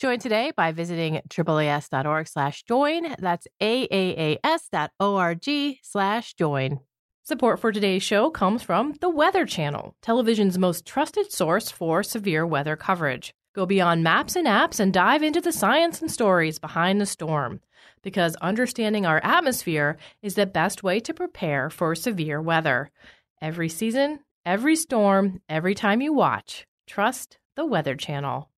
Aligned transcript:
Join 0.00 0.18
today 0.18 0.50
by 0.56 0.72
visiting 0.72 1.20
AAAS.org 1.28 2.26
slash 2.26 2.62
join. 2.62 3.14
That's 3.18 3.46
AAAS.org 3.60 5.48
slash 5.82 6.32
join. 6.32 6.80
Support 7.22 7.60
for 7.60 7.70
today's 7.70 8.02
show 8.02 8.30
comes 8.30 8.62
from 8.62 8.94
the 9.02 9.10
Weather 9.10 9.44
Channel, 9.44 9.94
television's 10.00 10.56
most 10.56 10.86
trusted 10.86 11.30
source 11.30 11.70
for 11.70 12.02
severe 12.02 12.46
weather 12.46 12.76
coverage. 12.76 13.34
Go 13.54 13.66
beyond 13.66 14.02
maps 14.02 14.36
and 14.36 14.46
apps 14.46 14.80
and 14.80 14.90
dive 14.90 15.22
into 15.22 15.42
the 15.42 15.52
science 15.52 16.00
and 16.00 16.10
stories 16.10 16.58
behind 16.58 16.98
the 16.98 17.04
storm. 17.04 17.60
Because 18.02 18.36
understanding 18.36 19.04
our 19.04 19.20
atmosphere 19.22 19.98
is 20.22 20.34
the 20.34 20.46
best 20.46 20.82
way 20.82 21.00
to 21.00 21.12
prepare 21.12 21.68
for 21.68 21.94
severe 21.94 22.40
weather. 22.40 22.90
Every 23.42 23.68
season, 23.68 24.20
every 24.46 24.76
storm, 24.76 25.42
every 25.46 25.74
time 25.74 26.00
you 26.00 26.14
watch, 26.14 26.66
trust 26.86 27.36
the 27.54 27.66
Weather 27.66 27.96
Channel. 27.96 28.48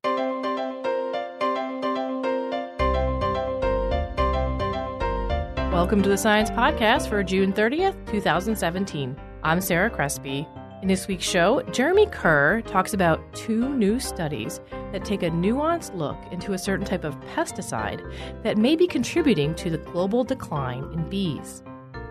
Welcome 5.83 6.03
to 6.05 6.09
the 6.09 6.17
Science 6.17 6.49
Podcast 6.49 7.09
for 7.09 7.25
June 7.25 7.53
30th, 7.53 7.97
2017. 8.09 9.17
I'm 9.43 9.61
Sarah 9.61 9.91
Crespi. 9.91 10.47
In 10.81 10.87
this 10.87 11.09
week's 11.09 11.25
show, 11.25 11.61
Jeremy 11.73 12.07
Kerr 12.07 12.61
talks 12.61 12.95
about 12.95 13.21
two 13.35 13.69
new 13.69 13.99
studies 13.99 14.61
that 14.93 15.05
take 15.05 15.25
a 15.25 15.31
nuanced 15.31 15.93
look 15.97 16.17
into 16.31 16.53
a 16.53 16.59
certain 16.59 16.87
type 16.87 17.03
of 17.03 17.19
pesticide 17.23 18.01
that 18.45 18.57
may 18.57 18.77
be 18.77 18.87
contributing 18.87 19.57
to 19.57 19.71
the 19.71 19.79
global 19.79 20.23
decline 20.23 20.85
in 20.93 21.11
bees. 21.11 21.65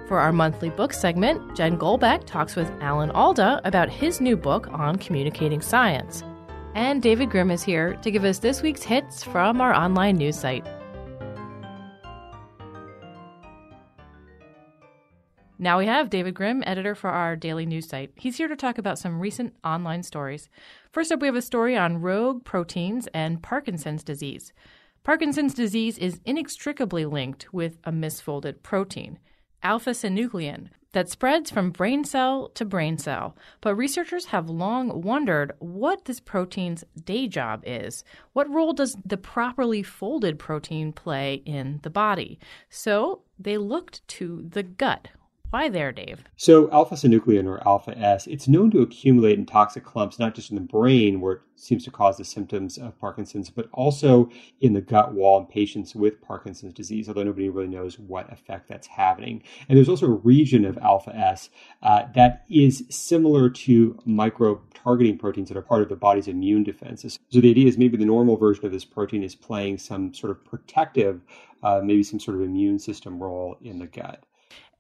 For 0.05 0.19
our 0.19 0.33
monthly 0.33 0.69
book 0.69 0.91
segment, 0.91 1.55
Jen 1.55 1.77
Golbeck 1.77 2.25
talks 2.25 2.57
with 2.57 2.69
Alan 2.81 3.11
Alda 3.11 3.61
about 3.63 3.89
his 3.89 4.19
new 4.19 4.35
book 4.35 4.67
on 4.73 4.97
communicating 4.97 5.61
science. 5.61 6.25
And 6.75 7.01
David 7.01 7.29
Grimm 7.29 7.51
is 7.51 7.63
here 7.63 7.93
to 8.01 8.11
give 8.11 8.25
us 8.25 8.39
this 8.39 8.61
week's 8.61 8.83
hits 8.83 9.23
from 9.23 9.61
our 9.61 9.73
online 9.73 10.17
news 10.17 10.37
site. 10.37 10.67
Now 15.63 15.77
we 15.77 15.85
have 15.85 16.09
David 16.09 16.33
Grimm, 16.33 16.63
editor 16.65 16.95
for 16.95 17.11
our 17.11 17.35
daily 17.35 17.67
news 17.67 17.87
site. 17.87 18.13
He's 18.15 18.37
here 18.37 18.47
to 18.47 18.55
talk 18.55 18.79
about 18.79 18.97
some 18.97 19.19
recent 19.19 19.53
online 19.63 20.01
stories. 20.01 20.49
First 20.91 21.11
up, 21.11 21.21
we 21.21 21.27
have 21.27 21.35
a 21.35 21.41
story 21.43 21.77
on 21.77 22.01
rogue 22.01 22.43
proteins 22.43 23.07
and 23.13 23.43
Parkinson's 23.43 24.03
disease. 24.03 24.53
Parkinson's 25.03 25.53
disease 25.53 25.99
is 25.99 26.19
inextricably 26.25 27.05
linked 27.05 27.53
with 27.53 27.77
a 27.83 27.91
misfolded 27.91 28.63
protein, 28.63 29.19
alpha 29.61 29.91
synuclein, 29.91 30.69
that 30.93 31.11
spreads 31.11 31.51
from 31.51 31.69
brain 31.69 32.05
cell 32.05 32.49
to 32.55 32.65
brain 32.65 32.97
cell. 32.97 33.37
But 33.61 33.75
researchers 33.75 34.25
have 34.25 34.49
long 34.49 35.03
wondered 35.03 35.51
what 35.59 36.05
this 36.05 36.19
protein's 36.19 36.83
day 37.03 37.27
job 37.27 37.61
is. 37.67 38.03
What 38.33 38.49
role 38.49 38.73
does 38.73 38.97
the 39.05 39.15
properly 39.15 39.83
folded 39.83 40.39
protein 40.39 40.91
play 40.91 41.35
in 41.45 41.81
the 41.83 41.91
body? 41.91 42.39
So 42.71 43.21
they 43.37 43.59
looked 43.59 44.07
to 44.07 44.43
the 44.49 44.63
gut, 44.63 45.09
why 45.51 45.67
there, 45.67 45.91
Dave? 45.91 46.23
So, 46.37 46.71
alpha 46.71 46.95
synuclein 46.95 47.45
or 47.45 47.65
alpha 47.67 47.97
S, 47.97 48.25
it's 48.25 48.47
known 48.47 48.71
to 48.71 48.81
accumulate 48.81 49.37
in 49.37 49.45
toxic 49.45 49.83
clumps, 49.83 50.17
not 50.17 50.33
just 50.33 50.49
in 50.49 50.55
the 50.55 50.61
brain, 50.61 51.19
where 51.19 51.33
it 51.33 51.41
seems 51.55 51.83
to 51.83 51.91
cause 51.91 52.17
the 52.17 52.23
symptoms 52.23 52.77
of 52.77 52.97
Parkinson's, 52.99 53.49
but 53.49 53.67
also 53.73 54.29
in 54.61 54.71
the 54.71 54.81
gut 54.81 55.13
wall 55.13 55.39
in 55.41 55.45
patients 55.45 55.93
with 55.93 56.21
Parkinson's 56.21 56.73
disease, 56.73 57.07
although 57.07 57.23
nobody 57.23 57.49
really 57.49 57.67
knows 57.67 57.99
what 57.99 58.31
effect 58.31 58.69
that's 58.69 58.87
having. 58.87 59.43
And 59.67 59.77
there's 59.77 59.89
also 59.89 60.07
a 60.07 60.09
region 60.09 60.63
of 60.63 60.77
alpha 60.77 61.13
S 61.13 61.49
uh, 61.83 62.03
that 62.15 62.45
is 62.49 62.85
similar 62.89 63.49
to 63.49 63.99
micro 64.05 64.61
targeting 64.73 65.17
proteins 65.17 65.49
that 65.49 65.57
are 65.57 65.61
part 65.61 65.81
of 65.81 65.89
the 65.89 65.95
body's 65.97 66.29
immune 66.29 66.63
defenses. 66.63 67.19
So, 67.29 67.41
the 67.41 67.51
idea 67.51 67.67
is 67.67 67.77
maybe 67.77 67.97
the 67.97 68.05
normal 68.05 68.37
version 68.37 68.65
of 68.65 68.71
this 68.71 68.85
protein 68.85 69.21
is 69.21 69.35
playing 69.35 69.79
some 69.79 70.13
sort 70.13 70.31
of 70.31 70.45
protective, 70.45 71.21
uh, 71.61 71.81
maybe 71.83 72.03
some 72.03 72.21
sort 72.21 72.37
of 72.37 72.43
immune 72.43 72.79
system 72.79 73.21
role 73.21 73.57
in 73.61 73.77
the 73.77 73.87
gut. 73.87 74.23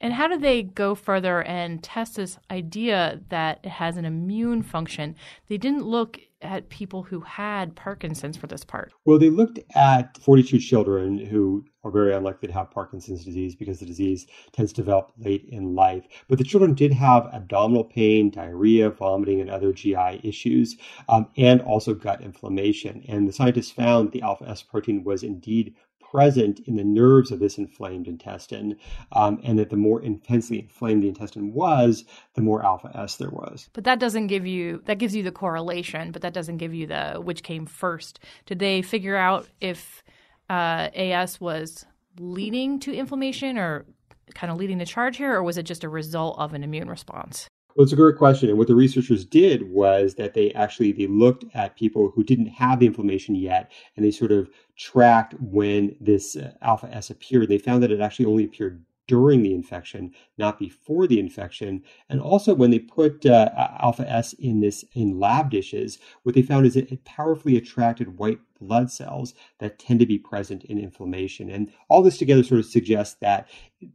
And 0.01 0.13
how 0.13 0.27
do 0.27 0.37
they 0.37 0.63
go 0.63 0.95
further 0.95 1.43
and 1.43 1.81
test 1.81 2.15
this 2.15 2.39
idea 2.49 3.21
that 3.29 3.59
it 3.63 3.69
has 3.69 3.97
an 3.97 4.05
immune 4.05 4.63
function? 4.63 5.15
They 5.47 5.57
didn't 5.57 5.85
look 5.85 6.19
at 6.41 6.69
people 6.69 7.03
who 7.03 7.19
had 7.19 7.75
Parkinson's 7.75 8.35
for 8.35 8.47
this 8.47 8.65
part. 8.65 8.91
Well, 9.05 9.19
they 9.19 9.29
looked 9.29 9.59
at 9.75 10.17
42 10.17 10.57
children 10.57 11.19
who 11.19 11.63
are 11.83 11.91
very 11.91 12.15
unlikely 12.15 12.47
to 12.47 12.53
have 12.55 12.71
Parkinson's 12.71 13.23
disease 13.23 13.55
because 13.55 13.79
the 13.79 13.85
disease 13.85 14.25
tends 14.51 14.73
to 14.73 14.81
develop 14.81 15.11
late 15.19 15.45
in 15.49 15.75
life. 15.75 16.03
But 16.27 16.39
the 16.39 16.43
children 16.43 16.73
did 16.73 16.93
have 16.93 17.29
abdominal 17.31 17.83
pain, 17.83 18.31
diarrhea, 18.31 18.89
vomiting, 18.89 19.39
and 19.39 19.51
other 19.51 19.71
GI 19.71 20.21
issues, 20.23 20.77
um, 21.09 21.27
and 21.37 21.61
also 21.61 21.93
gut 21.93 22.21
inflammation. 22.21 23.03
And 23.07 23.27
the 23.27 23.33
scientists 23.33 23.69
found 23.69 24.11
the 24.11 24.23
alpha 24.23 24.49
S 24.49 24.63
protein 24.63 25.03
was 25.03 25.21
indeed 25.21 25.75
present 26.11 26.59
in 26.67 26.75
the 26.75 26.83
nerves 26.83 27.31
of 27.31 27.39
this 27.39 27.57
inflamed 27.57 28.07
intestine, 28.07 28.77
um, 29.13 29.39
and 29.43 29.57
that 29.57 29.69
the 29.69 29.77
more 29.77 30.01
intensely 30.01 30.59
inflamed 30.59 31.03
the 31.03 31.07
intestine 31.07 31.53
was, 31.53 32.03
the 32.35 32.41
more 32.41 32.63
alpha 32.65 32.91
S 32.95 33.15
there 33.15 33.29
was. 33.29 33.69
But 33.73 33.85
that 33.85 33.99
doesn't 33.99 34.27
give 34.27 34.45
you 34.45 34.81
that 34.85 34.97
gives 34.97 35.15
you 35.15 35.23
the 35.23 35.31
correlation, 35.31 36.11
but 36.11 36.21
that 36.21 36.33
doesn't 36.33 36.57
give 36.57 36.73
you 36.73 36.87
the 36.87 37.21
which 37.23 37.43
came 37.43 37.65
first. 37.65 38.19
Did 38.45 38.59
they 38.59 38.81
figure 38.81 39.15
out 39.15 39.47
if 39.61 40.03
uh, 40.49 40.89
AS 40.93 41.39
was 41.39 41.85
leading 42.19 42.79
to 42.81 42.93
inflammation 42.93 43.57
or 43.57 43.85
kind 44.33 44.51
of 44.51 44.57
leading 44.57 44.77
the 44.77 44.85
charge 44.85 45.17
here, 45.17 45.33
or 45.33 45.43
was 45.43 45.57
it 45.57 45.63
just 45.63 45.83
a 45.83 45.89
result 45.89 46.37
of 46.39 46.53
an 46.53 46.63
immune 46.63 46.89
response? 46.89 47.47
Well, 47.75 47.83
it's 47.83 47.93
a 47.93 47.97
great 47.97 48.17
question. 48.17 48.49
And 48.49 48.57
what 48.57 48.67
the 48.67 48.75
researchers 48.75 49.23
did 49.23 49.71
was 49.71 50.15
that 50.15 50.33
they 50.33 50.51
actually 50.51 50.91
they 50.91 51.07
looked 51.07 51.45
at 51.53 51.77
people 51.77 52.11
who 52.13 52.23
didn't 52.23 52.47
have 52.47 52.79
the 52.79 52.85
inflammation 52.85 53.35
yet, 53.35 53.71
and 53.95 54.05
they 54.05 54.11
sort 54.11 54.31
of 54.31 54.49
tracked 54.77 55.35
when 55.39 55.95
this 56.01 56.35
uh, 56.35 56.51
alpha 56.61 56.89
S 56.93 57.09
appeared. 57.09 57.47
They 57.47 57.57
found 57.57 57.81
that 57.83 57.91
it 57.91 58.01
actually 58.01 58.25
only 58.25 58.43
appeared 58.43 58.83
during 59.07 59.43
the 59.43 59.53
infection, 59.53 60.11
not 60.37 60.59
before 60.59 61.07
the 61.07 61.19
infection. 61.19 61.83
And 62.09 62.21
also, 62.21 62.53
when 62.53 62.71
they 62.71 62.79
put 62.79 63.25
uh, 63.25 63.49
alpha 63.79 64.09
S 64.09 64.33
in 64.33 64.59
this 64.59 64.83
in 64.93 65.19
lab 65.19 65.49
dishes, 65.49 65.97
what 66.23 66.35
they 66.35 66.41
found 66.41 66.65
is 66.65 66.73
that 66.73 66.91
it 66.91 67.05
powerfully 67.05 67.57
attracted 67.57 68.17
white 68.17 68.39
blood 68.59 68.91
cells 68.91 69.33
that 69.59 69.79
tend 69.79 69.99
to 70.01 70.05
be 70.05 70.17
present 70.17 70.65
in 70.65 70.77
inflammation. 70.77 71.49
And 71.49 71.71
all 71.89 72.03
this 72.03 72.17
together 72.17 72.43
sort 72.43 72.59
of 72.59 72.65
suggests 72.65 73.15
that 73.21 73.47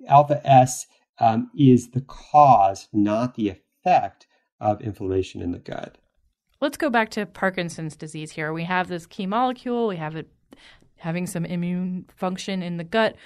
alpha 0.08 0.40
S 0.46 0.86
um, 1.18 1.50
is 1.56 1.90
the 1.90 2.02
cause, 2.02 2.88
not 2.92 3.34
the 3.36 3.48
effect 3.48 3.65
effect 3.86 4.26
of 4.60 4.80
inflammation 4.80 5.40
in 5.42 5.52
the 5.52 5.58
gut. 5.58 5.98
Let's 6.60 6.76
go 6.76 6.90
back 6.90 7.10
to 7.10 7.26
Parkinson's 7.26 7.96
disease 7.96 8.32
here. 8.32 8.52
We 8.52 8.64
have 8.64 8.88
this 8.88 9.06
key 9.06 9.26
molecule, 9.26 9.86
we 9.86 9.96
have 9.96 10.16
it 10.16 10.28
having 10.96 11.26
some 11.26 11.44
immune 11.44 12.06
function 12.16 12.62
in 12.62 12.78
the 12.78 12.84
gut. 12.84 13.16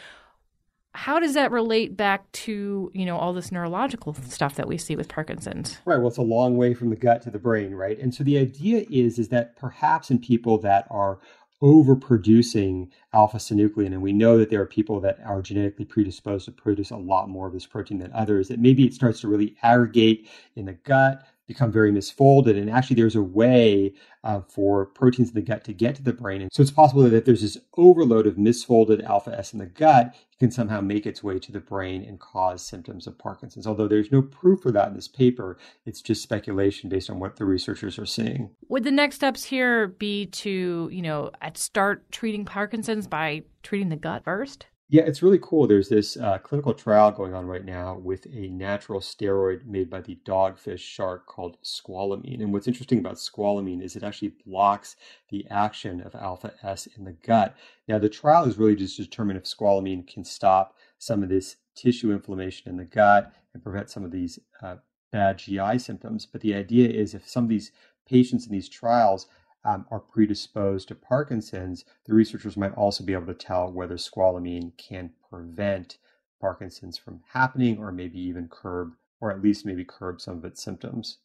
how 0.93 1.21
does 1.21 1.35
that 1.35 1.53
relate 1.53 1.97
back 1.97 2.31
to 2.33 2.91
you 2.93 3.07
know 3.07 3.17
all 3.17 3.33
this 3.33 3.53
neurological 3.53 4.12
stuff 4.12 4.57
that 4.57 4.67
we 4.67 4.77
see 4.77 4.97
with 4.97 5.09
parkinson's 5.09 5.79
right 5.85 5.99
well 5.99 6.09
it's 6.09 6.17
a 6.17 6.23
long 6.23 6.57
way 6.57 6.75
from 6.75 6.91
the 6.91 6.97
gut 6.97 7.23
to 7.23 7.31
the 7.31 7.39
brain 7.39 7.73
right 7.73 8.01
and 8.01 8.12
so 8.12 8.25
the 8.25 8.37
idea 8.37 8.85
is 8.91 9.17
is 9.21 9.29
that 9.29 9.57
perhaps 9.57 10.11
in 10.11 10.19
people 10.19 10.59
that 10.59 10.85
are 10.91 11.21
overproducing 11.62 12.89
alpha 13.12 13.37
synuclein 13.37 13.87
and 13.89 14.01
we 14.01 14.12
know 14.12 14.39
that 14.39 14.49
there 14.49 14.62
are 14.62 14.67
people 14.67 14.99
that 15.01 15.19
are 15.25 15.43
genetically 15.43 15.85
predisposed 15.85 16.47
to 16.47 16.53
produce 16.53 16.91
a 16.91 16.97
lot 16.97 17.29
more 17.29 17.47
of 17.47 17.53
this 17.53 17.67
protein 17.67 17.99
than 17.99 18.12
others 18.12 18.49
that 18.49 18.59
maybe 18.59 18.87
it 18.87 18.95
starts 18.95 19.21
to 19.21 19.29
really 19.29 19.55
aggregate 19.62 20.29
in 20.57 20.65
the 20.65 20.73
gut 20.73 21.27
become 21.50 21.73
very 21.73 21.91
misfolded. 21.91 22.56
And 22.56 22.70
actually, 22.70 22.94
there's 22.94 23.17
a 23.17 23.23
way 23.23 23.93
uh, 24.23 24.41
for 24.49 24.87
proteins 24.87 25.31
in 25.31 25.35
the 25.35 25.43
gut 25.43 25.64
to 25.64 25.73
get 25.73 25.97
to 25.97 26.02
the 26.02 26.12
brain. 26.12 26.43
And 26.43 26.50
so 26.52 26.62
it's 26.62 26.70
possible 26.70 27.02
that 27.02 27.12
if 27.12 27.25
there's 27.25 27.43
this 27.43 27.58
overload 27.76 28.29
of 28.29 28.37
misfolded 28.37 29.02
alpha 29.02 29.37
S 29.37 29.52
in 29.52 29.58
the 29.58 29.67
gut, 29.67 30.14
it 30.14 30.38
can 30.38 30.52
somehow 30.52 30.81
make 30.81 31.06
its 31.06 31.25
way 31.25 31.41
to 31.41 31.50
the 31.50 31.58
brain 31.58 32.05
and 32.05 32.20
cause 32.20 32.64
symptoms 32.64 33.08
of 33.08 33.19
Parkinson's. 33.19 33.67
Although 33.67 33.88
there's 33.88 34.12
no 34.12 34.23
proof 34.23 34.61
for 34.61 34.70
that 34.70 34.88
in 34.88 34.94
this 34.94 35.08
paper, 35.08 35.58
it's 35.85 36.00
just 36.00 36.23
speculation 36.23 36.88
based 36.88 37.11
on 37.11 37.19
what 37.19 37.35
the 37.35 37.44
researchers 37.44 37.99
are 37.99 38.06
seeing. 38.06 38.50
Would 38.69 38.85
the 38.85 38.93
next 38.93 39.17
steps 39.17 39.43
here 39.43 39.88
be 39.88 40.26
to, 40.26 40.88
you 40.93 41.02
know, 41.02 41.32
start 41.55 42.11
treating 42.12 42.44
Parkinson's 42.44 43.08
by 43.08 43.43
treating 43.64 43.88
the 43.88 43.97
gut 43.97 44.23
first? 44.23 44.67
Yeah, 44.92 45.02
it's 45.02 45.22
really 45.22 45.38
cool. 45.40 45.69
There's 45.69 45.88
this 45.88 46.16
uh, 46.16 46.38
clinical 46.38 46.75
trial 46.75 47.12
going 47.12 47.32
on 47.32 47.46
right 47.46 47.64
now 47.64 47.94
with 47.98 48.26
a 48.26 48.48
natural 48.48 48.98
steroid 48.98 49.64
made 49.64 49.88
by 49.88 50.00
the 50.00 50.19
dogfish 50.25 50.81
shark 50.81 51.26
called 51.26 51.58
squalamine. 51.62 52.40
And 52.42 52.52
what's 52.52 52.66
interesting 52.66 52.98
about 52.98 53.14
squalamine 53.14 53.82
is 53.84 53.94
it 53.94 54.02
actually 54.02 54.32
blocks 54.44 54.96
the 55.28 55.46
action 55.48 56.00
of 56.00 56.16
alpha 56.16 56.54
S 56.64 56.88
in 56.96 57.04
the 57.04 57.12
gut. 57.12 57.56
Now, 57.87 58.00
the 58.00 58.08
trial 58.08 58.46
is 58.46 58.58
really 58.58 58.75
just 58.75 58.96
to 58.96 59.04
determine 59.04 59.37
if 59.37 59.44
squalamine 59.44 60.08
can 60.12 60.25
stop 60.25 60.75
some 60.98 61.22
of 61.22 61.28
this 61.28 61.54
tissue 61.76 62.10
inflammation 62.10 62.69
in 62.69 62.76
the 62.76 62.84
gut 62.84 63.32
and 63.54 63.62
prevent 63.62 63.90
some 63.90 64.04
of 64.04 64.10
these 64.10 64.40
uh, 64.60 64.75
bad 65.12 65.38
GI 65.38 65.78
symptoms. 65.78 66.26
But 66.26 66.40
the 66.40 66.54
idea 66.56 66.88
is 66.88 67.14
if 67.14 67.28
some 67.28 67.44
of 67.44 67.50
these 67.50 67.70
patients 68.08 68.44
in 68.46 68.52
these 68.52 68.69
trials 68.69 69.28
um, 69.65 69.87
are 69.91 70.01
predisposed 70.01 70.89
to 70.89 70.95
Parkinson's, 70.95 71.85
the 72.07 72.15
researchers 72.15 72.57
might 72.57 72.75
also 72.75 73.05
be 73.05 73.12
able 73.12 73.27
to 73.27 73.35
tell 73.35 73.71
whether 73.71 73.97
squalene 73.97 74.73
can 74.77 75.11
prevent 75.29 75.99
Parkinson's 76.41 76.97
from 76.97 77.21
happening 77.33 77.79
or 77.79 77.93
maybe 77.93 78.19
even 78.19 78.49
curb, 78.49 78.93
or 79.21 79.31
at 79.31 79.43
least 79.43 79.67
maybe 79.67 79.85
curb 79.85 80.21
some 80.21 80.39
of 80.39 80.45
its 80.45 80.62
symptoms. 80.62 81.19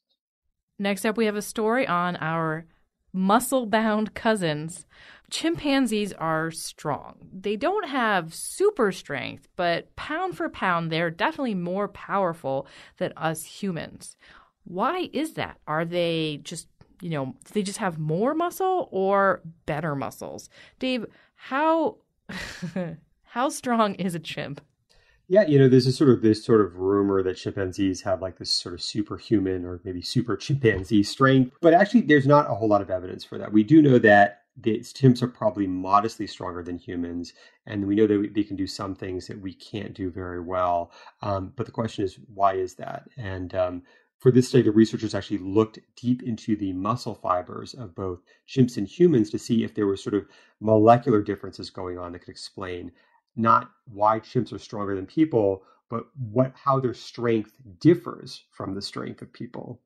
Next 0.78 1.06
up, 1.06 1.16
we 1.16 1.26
have 1.26 1.38
a 1.38 1.42
story 1.42 1.88
on 1.88 2.18
our 2.18 2.66
muscle 3.14 3.66
bound 3.66 4.14
cousins. 4.14 4.86
Chimpanzees 5.30 6.12
are 6.14 6.52
strong. 6.52 7.16
They 7.32 7.56
don't 7.56 7.88
have 7.88 8.34
super 8.34 8.92
strength, 8.92 9.48
but 9.56 9.96
pound 9.96 10.36
for 10.36 10.50
pound, 10.50 10.92
they're 10.92 11.10
definitely 11.10 11.56
more 11.56 11.88
powerful 11.88 12.68
than 12.98 13.14
us 13.16 13.46
humans. 13.46 14.18
Why 14.66 15.10
is 15.14 15.34
that? 15.34 15.60
Are 15.66 15.86
they 15.86 16.42
just 16.44 16.68
you 17.01 17.09
know, 17.09 17.36
do 17.45 17.53
they 17.53 17.63
just 17.63 17.80
have 17.80 17.97
more 18.00 18.33
muscle 18.33 18.89
or 18.92 19.42
better 19.65 19.95
muscles? 19.95 20.50
Dave, 20.80 21.06
how 21.36 21.97
how 23.24 23.50
strong 23.50 23.95
is 23.95 24.15
a 24.15 24.19
chimp? 24.19 24.62
Yeah, 25.27 25.47
you 25.47 25.57
know, 25.57 25.68
there's 25.68 25.88
a 25.88 25.92
sort 25.92 26.12
of 26.12 26.21
this 26.21 26.44
sort 26.44 26.62
of 26.62 26.75
rumor 26.75 27.24
that 27.24 27.38
chimpanzees 27.38 28.01
have 28.01 28.21
like 28.21 28.38
this 28.38 28.51
sort 28.51 28.75
of 28.75 28.81
superhuman 28.81 29.65
or 29.65 29.81
maybe 29.83 30.01
super 30.01 30.38
chimpanzee 30.38 31.01
strength, 31.01 31.56
but 31.62 31.74
actually, 31.74 32.01
there's 32.01 32.27
not 32.27 32.50
a 32.50 32.53
whole 32.53 32.68
lot 32.68 32.81
of 32.81 32.92
evidence 32.92 33.24
for 33.24 33.38
that. 33.39 33.51
We 33.51 33.63
do 33.63 33.81
know 33.81 33.98
that 34.00 34.44
the 34.57 34.80
chimps 34.80 35.21
are 35.21 35.27
probably 35.27 35.68
modestly 35.68 36.27
stronger 36.27 36.63
than 36.63 36.77
humans, 36.77 37.33
and 37.65 37.86
we 37.86 37.95
know 37.95 38.07
that 38.07 38.33
they 38.33 38.44
can 38.44 38.56
do 38.56 38.68
some 38.68 38.95
things 38.95 39.27
that 39.27 39.39
we 39.39 39.53
can't 39.53 39.94
do 39.94 40.12
very 40.12 40.39
well. 40.39 40.91
Um, 41.21 41.53
but 41.56 41.65
the 41.65 41.71
question 41.71 42.06
is, 42.06 42.19
why 42.33 42.53
is 42.53 42.75
that? 42.75 43.09
And 43.18 43.53
um, 43.56 43.83
for 44.25 44.31
this 44.31 44.48
study, 44.48 44.63
the 44.63 44.72
researchers 44.72 45.13
actually 45.13 45.38
looked 45.38 45.77
deep 45.95 46.24
into 46.24 46.56
the 46.56 46.74
muscle 46.74 47.13
fibers 47.13 47.75
of 47.75 47.94
both 47.94 48.24
chimps 48.50 48.77
and 48.77 48.88
humans 48.88 49.30
to 49.30 49.38
see 49.38 49.63
if 49.63 49.75
there 49.75 49.86
were 49.86 49.95
sort 49.95 50.16
of 50.16 50.25
molecular 50.60 51.22
differences 51.22 51.69
going 51.69 52.00
on 52.00 52.12
that 52.12 52.22
could 52.22 52.30
explain 52.30 52.92
not 53.36 53.69
why 53.86 54.19
chimps 54.19 54.51
are 54.51 54.57
stronger 54.57 54.95
than 54.95 55.06
people, 55.06 55.62
but 55.92 56.06
what 56.31 56.51
how 56.56 56.80
their 56.80 56.95
strength 56.95 57.51
differs 57.80 58.45
from 58.50 58.74
the 58.74 58.81
strength 58.81 59.22
of 59.22 59.31
people. 59.31 59.80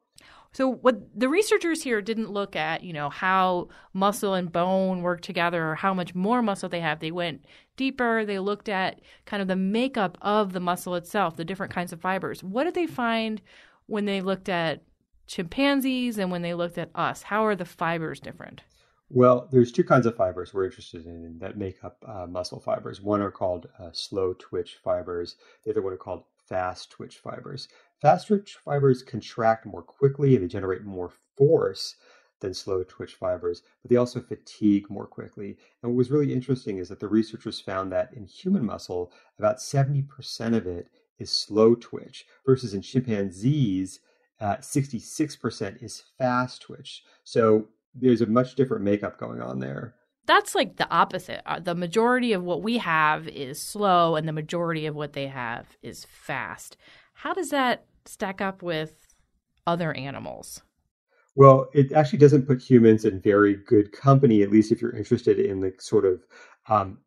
So 0.53 0.69
what 0.69 0.95
the 1.13 1.27
researchers 1.27 1.83
here 1.83 2.01
didn't 2.01 2.31
look 2.31 2.55
at, 2.55 2.81
you 2.81 2.93
know, 2.93 3.09
how 3.09 3.67
muscle 3.91 4.35
and 4.35 4.49
bone 4.49 5.01
work 5.01 5.19
together 5.19 5.69
or 5.69 5.75
how 5.75 5.93
much 5.93 6.15
more 6.15 6.41
muscle 6.41 6.69
they 6.69 6.79
have. 6.79 7.01
They 7.01 7.11
went 7.11 7.43
deeper. 7.75 8.23
They 8.23 8.39
looked 8.39 8.69
at 8.69 9.01
kind 9.25 9.41
of 9.41 9.49
the 9.49 9.57
makeup 9.57 10.17
of 10.21 10.53
the 10.53 10.61
muscle 10.61 10.95
itself, 10.95 11.35
the 11.35 11.43
different 11.43 11.73
kinds 11.73 11.91
of 11.91 11.99
fibers. 11.99 12.41
What 12.41 12.63
did 12.63 12.73
they 12.73 12.87
find 12.87 13.41
when 13.89 14.05
they 14.05 14.21
looked 14.21 14.49
at 14.49 14.83
chimpanzees 15.27 16.17
and 16.17 16.31
when 16.31 16.41
they 16.41 16.53
looked 16.53 16.77
at 16.77 16.91
us? 16.95 17.23
How 17.23 17.45
are 17.45 17.55
the 17.55 17.65
fibers 17.65 18.19
different? 18.19 18.61
Well, 19.09 19.47
there's 19.51 19.71
two 19.71 19.83
kinds 19.83 20.05
of 20.05 20.15
fibers 20.15 20.53
we're 20.53 20.65
interested 20.65 21.05
in 21.05 21.39
that 21.39 21.57
make 21.57 21.83
up 21.83 21.97
uh, 22.07 22.27
muscle 22.27 22.59
fibers. 22.59 23.01
One 23.01 23.21
are 23.21 23.31
called 23.31 23.67
uh, 23.79 23.89
slow 23.91 24.33
twitch 24.33 24.77
fibers. 24.83 25.35
The 25.63 25.71
other 25.71 25.81
one 25.81 25.93
are 25.93 25.97
called 25.97 26.25
fast 26.47 26.91
twitch 26.91 27.17
fibers. 27.17 27.67
Fast 28.01 28.27
twitch 28.27 28.57
fibers 28.63 29.01
contract 29.01 29.65
more 29.65 29.81
quickly 29.81 30.35
and 30.35 30.43
they 30.43 30.47
generate 30.47 30.83
more 30.83 31.11
force 31.35 31.95
than 32.39 32.53
slow 32.53 32.83
twitch 32.83 33.15
fibers, 33.15 33.63
but 33.81 33.89
they 33.89 33.97
also 33.97 34.21
fatigue 34.21 34.89
more 34.89 35.07
quickly. 35.07 35.57
And 35.81 35.91
what 35.91 35.97
was 35.97 36.11
really 36.11 36.33
interesting 36.33 36.77
is 36.77 36.89
that 36.89 36.99
the 36.99 37.07
researchers 37.07 37.59
found 37.59 37.91
that 37.91 38.13
in 38.13 38.25
human 38.25 38.65
muscle, 38.65 39.11
about 39.37 39.57
70% 39.57 40.55
of 40.55 40.67
it 40.67 40.87
is 41.19 41.31
slow 41.31 41.75
twitch 41.75 42.25
versus 42.45 42.73
in 42.73 42.81
chimpanzees, 42.81 43.99
uh, 44.39 44.57
66% 44.57 45.83
is 45.83 46.03
fast 46.17 46.61
twitch. 46.61 47.03
So 47.23 47.67
there's 47.93 48.21
a 48.21 48.25
much 48.25 48.55
different 48.55 48.83
makeup 48.83 49.19
going 49.19 49.41
on 49.41 49.59
there. 49.59 49.95
That's 50.25 50.53
like 50.53 50.77
the 50.77 50.89
opposite. 50.89 51.41
Uh, 51.45 51.59
the 51.59 51.75
majority 51.75 52.33
of 52.33 52.43
what 52.43 52.61
we 52.61 52.77
have 52.77 53.27
is 53.27 53.59
slow, 53.59 54.15
and 54.15 54.27
the 54.27 54.33
majority 54.33 54.85
of 54.85 54.95
what 54.95 55.13
they 55.13 55.27
have 55.27 55.77
is 55.81 56.05
fast. 56.05 56.77
How 57.13 57.33
does 57.33 57.49
that 57.49 57.85
stack 58.05 58.39
up 58.39 58.61
with 58.61 59.15
other 59.65 59.91
animals? 59.93 60.61
Well, 61.35 61.69
it 61.73 61.91
actually 61.93 62.19
doesn't 62.19 62.47
put 62.47 62.61
humans 62.61 63.05
in 63.05 63.21
very 63.21 63.55
good 63.55 63.91
company, 63.91 64.43
at 64.43 64.51
least 64.51 64.71
if 64.71 64.81
you're 64.81 64.95
interested 64.95 65.39
in 65.39 65.61
the 65.61 65.73
sort 65.79 66.05
of 66.05 66.21
um, 66.67 66.99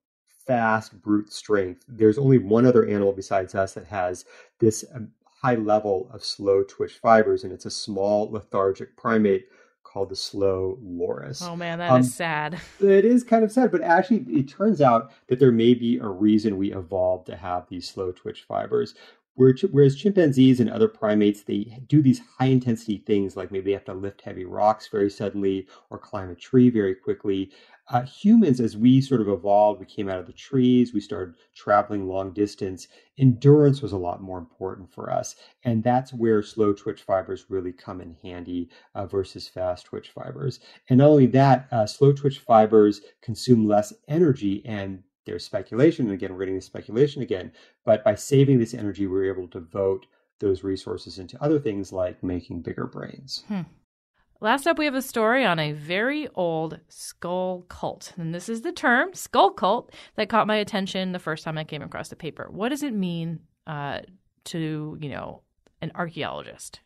fast 0.46 1.00
brute 1.02 1.32
strength. 1.32 1.84
There's 1.88 2.18
only 2.18 2.38
one 2.38 2.66
other 2.66 2.86
animal 2.86 3.12
besides 3.12 3.54
us 3.54 3.74
that 3.74 3.86
has 3.86 4.24
this 4.58 4.84
um, 4.94 5.10
high 5.42 5.56
level 5.56 6.08
of 6.12 6.24
slow 6.24 6.62
twitch 6.62 6.94
fibers, 6.94 7.44
and 7.44 7.52
it's 7.52 7.66
a 7.66 7.70
small 7.70 8.30
lethargic 8.30 8.96
primate 8.96 9.46
called 9.82 10.08
the 10.08 10.16
slow 10.16 10.78
loris. 10.80 11.42
Oh 11.42 11.56
man, 11.56 11.78
that 11.78 11.90
um, 11.90 12.00
is 12.00 12.14
sad. 12.14 12.58
It 12.80 13.04
is 13.04 13.24
kind 13.24 13.44
of 13.44 13.52
sad, 13.52 13.70
but 13.70 13.82
actually, 13.82 14.24
it 14.28 14.48
turns 14.48 14.80
out 14.80 15.12
that 15.28 15.38
there 15.38 15.52
may 15.52 15.74
be 15.74 15.98
a 15.98 16.06
reason 16.06 16.56
we 16.56 16.72
evolved 16.72 17.26
to 17.26 17.36
have 17.36 17.68
these 17.68 17.88
slow 17.88 18.12
twitch 18.12 18.44
fibers. 18.44 18.94
Whereas 19.34 19.96
chimpanzees 19.96 20.60
and 20.60 20.68
other 20.68 20.88
primates, 20.88 21.42
they 21.42 21.78
do 21.86 22.02
these 22.02 22.20
high 22.38 22.46
intensity 22.46 22.98
things 22.98 23.34
like 23.34 23.50
maybe 23.50 23.64
they 23.64 23.72
have 23.72 23.84
to 23.86 23.94
lift 23.94 24.20
heavy 24.20 24.44
rocks 24.44 24.88
very 24.88 25.08
suddenly 25.08 25.66
or 25.88 25.98
climb 25.98 26.30
a 26.30 26.34
tree 26.34 26.68
very 26.68 26.94
quickly. 26.94 27.50
Uh, 27.88 28.02
humans, 28.02 28.60
as 28.60 28.76
we 28.76 29.00
sort 29.00 29.20
of 29.20 29.28
evolved, 29.28 29.80
we 29.80 29.86
came 29.86 30.08
out 30.08 30.18
of 30.18 30.26
the 30.26 30.32
trees, 30.32 30.94
we 30.94 31.00
started 31.00 31.34
traveling 31.54 32.06
long 32.06 32.32
distance. 32.32 32.88
Endurance 33.18 33.82
was 33.82 33.92
a 33.92 33.98
lot 33.98 34.22
more 34.22 34.38
important 34.38 34.90
for 34.90 35.12
us. 35.12 35.36
And 35.64 35.82
that's 35.82 36.12
where 36.12 36.42
slow 36.42 36.72
twitch 36.72 37.02
fibers 37.02 37.46
really 37.48 37.72
come 37.72 38.00
in 38.00 38.16
handy 38.22 38.70
uh, 38.94 39.06
versus 39.06 39.48
fast 39.48 39.86
twitch 39.86 40.10
fibers. 40.10 40.60
And 40.88 40.98
not 40.98 41.08
only 41.08 41.26
that, 41.26 41.66
uh, 41.72 41.86
slow 41.86 42.12
twitch 42.12 42.38
fibers 42.38 43.00
consume 43.20 43.66
less 43.66 43.92
energy 44.08 44.62
and 44.64 45.02
there's 45.24 45.44
speculation, 45.44 46.06
and 46.06 46.14
again, 46.14 46.32
we're 46.32 46.40
getting 46.40 46.56
the 46.56 46.60
speculation 46.60 47.22
again, 47.22 47.52
but 47.84 48.02
by 48.02 48.14
saving 48.14 48.58
this 48.58 48.74
energy, 48.74 49.06
we're 49.06 49.32
able 49.32 49.46
to 49.48 49.60
devote 49.60 50.06
those 50.40 50.64
resources 50.64 51.18
into 51.18 51.40
other 51.42 51.60
things 51.60 51.92
like 51.92 52.22
making 52.22 52.60
bigger 52.60 52.86
brains. 52.86 53.44
Hmm. 53.46 53.62
Last 54.42 54.66
up, 54.66 54.76
we 54.76 54.86
have 54.86 54.96
a 54.96 55.02
story 55.02 55.44
on 55.44 55.60
a 55.60 55.70
very 55.70 56.26
old 56.34 56.80
skull 56.88 57.64
cult. 57.68 58.12
And 58.16 58.34
this 58.34 58.48
is 58.48 58.62
the 58.62 58.72
term, 58.72 59.14
skull 59.14 59.52
cult, 59.52 59.94
that 60.16 60.28
caught 60.28 60.48
my 60.48 60.56
attention 60.56 61.12
the 61.12 61.20
first 61.20 61.44
time 61.44 61.56
I 61.56 61.62
came 61.62 61.80
across 61.80 62.08
the 62.08 62.16
paper. 62.16 62.48
What 62.50 62.70
does 62.70 62.82
it 62.82 62.92
mean 62.92 63.38
uh, 63.68 64.00
to, 64.46 64.98
you 65.00 65.10
know, 65.10 65.42
an 65.80 65.92
archaeologist? 65.94 66.80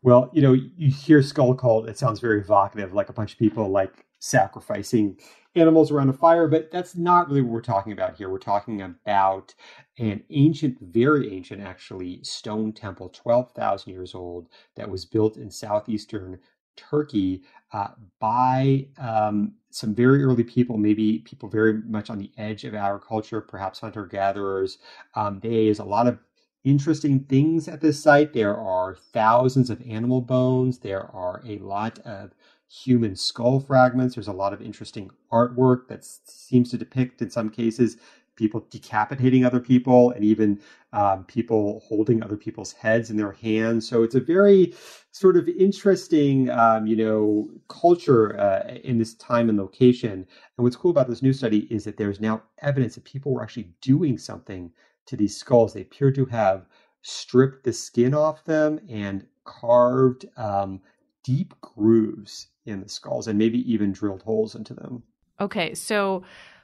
Well, 0.00 0.30
you 0.32 0.40
know, 0.40 0.54
you 0.54 0.90
hear 0.90 1.22
skull 1.22 1.54
cult, 1.54 1.86
it 1.86 1.98
sounds 1.98 2.18
very 2.18 2.40
evocative, 2.40 2.94
like 2.94 3.10
a 3.10 3.12
bunch 3.12 3.34
of 3.34 3.38
people 3.38 3.68
like 3.68 4.06
sacrificing 4.18 5.18
animals 5.54 5.90
around 5.90 6.08
a 6.08 6.14
fire, 6.14 6.48
but 6.48 6.70
that's 6.70 6.96
not 6.96 7.28
really 7.28 7.42
what 7.42 7.52
we're 7.52 7.60
talking 7.60 7.92
about 7.92 8.16
here. 8.16 8.30
We're 8.30 8.38
talking 8.38 8.80
about 8.80 9.54
an 9.98 10.22
ancient, 10.30 10.78
very 10.80 11.30
ancient 11.34 11.60
actually, 11.60 12.20
stone 12.22 12.72
temple, 12.72 13.10
12,000 13.10 13.92
years 13.92 14.14
old, 14.14 14.48
that 14.76 14.88
was 14.88 15.04
built 15.04 15.36
in 15.36 15.50
southeastern 15.50 16.38
Turkey 16.76 17.42
uh, 17.72 17.88
by 18.20 18.86
um, 18.98 19.54
some 19.70 19.94
very 19.94 20.22
early 20.22 20.44
people, 20.44 20.76
maybe 20.76 21.20
people 21.20 21.48
very 21.48 21.74
much 21.82 22.10
on 22.10 22.18
the 22.18 22.30
edge 22.36 22.64
of 22.64 22.74
agriculture, 22.74 23.40
perhaps 23.40 23.80
hunter 23.80 24.06
gatherers. 24.06 24.78
Um, 25.14 25.40
there's 25.42 25.78
a 25.78 25.84
lot 25.84 26.06
of 26.06 26.18
interesting 26.64 27.20
things 27.20 27.68
at 27.68 27.80
this 27.80 28.02
site. 28.02 28.32
There 28.32 28.56
are 28.56 28.96
thousands 29.12 29.70
of 29.70 29.82
animal 29.88 30.20
bones. 30.20 30.78
There 30.78 31.06
are 31.14 31.42
a 31.46 31.58
lot 31.58 31.98
of 32.00 32.32
human 32.68 33.16
skull 33.16 33.60
fragments. 33.60 34.14
There's 34.14 34.28
a 34.28 34.32
lot 34.32 34.52
of 34.52 34.62
interesting 34.62 35.10
artwork 35.30 35.88
that 35.88 36.04
seems 36.04 36.70
to 36.70 36.78
depict, 36.78 37.20
in 37.20 37.30
some 37.30 37.50
cases, 37.50 37.96
people 38.36 38.66
decapitating 38.70 39.44
other 39.44 39.60
people 39.60 40.10
and 40.12 40.24
even 40.24 40.60
um, 40.92 41.24
people 41.24 41.80
holding 41.86 42.22
other 42.22 42.36
people's 42.36 42.72
heads 42.72 43.10
in 43.10 43.16
their 43.16 43.32
hands. 43.32 43.88
So 43.88 44.02
it's 44.02 44.14
a 44.14 44.20
very 44.20 44.74
sort 45.10 45.36
of 45.36 45.48
interesting, 45.48 46.50
um, 46.50 46.86
you 46.86 46.96
know, 46.96 47.50
culture 47.68 48.38
uh, 48.40 48.74
in 48.84 48.98
this 48.98 49.14
time 49.14 49.48
and 49.48 49.58
location. 49.58 50.12
And 50.12 50.26
what's 50.56 50.76
cool 50.76 50.90
about 50.90 51.08
this 51.08 51.22
new 51.22 51.32
study 51.32 51.66
is 51.70 51.84
that 51.84 51.96
there's 51.96 52.20
now 52.20 52.42
evidence 52.60 52.94
that 52.94 53.04
people 53.04 53.32
were 53.32 53.42
actually 53.42 53.70
doing 53.80 54.18
something 54.18 54.70
to 55.06 55.16
these 55.16 55.36
skulls. 55.36 55.74
They 55.74 55.82
appear 55.82 56.10
to 56.12 56.24
have 56.26 56.66
stripped 57.02 57.64
the 57.64 57.72
skin 57.72 58.14
off 58.14 58.44
them 58.44 58.80
and 58.88 59.26
carved 59.44 60.26
um, 60.36 60.80
deep 61.22 61.54
grooves 61.60 62.48
in 62.66 62.80
the 62.80 62.88
skulls 62.88 63.28
and 63.28 63.38
maybe 63.38 63.70
even 63.70 63.92
drilled 63.92 64.22
holes 64.22 64.54
into 64.54 64.74
them. 64.74 65.02
Okay, 65.40 65.74
so 65.74 66.22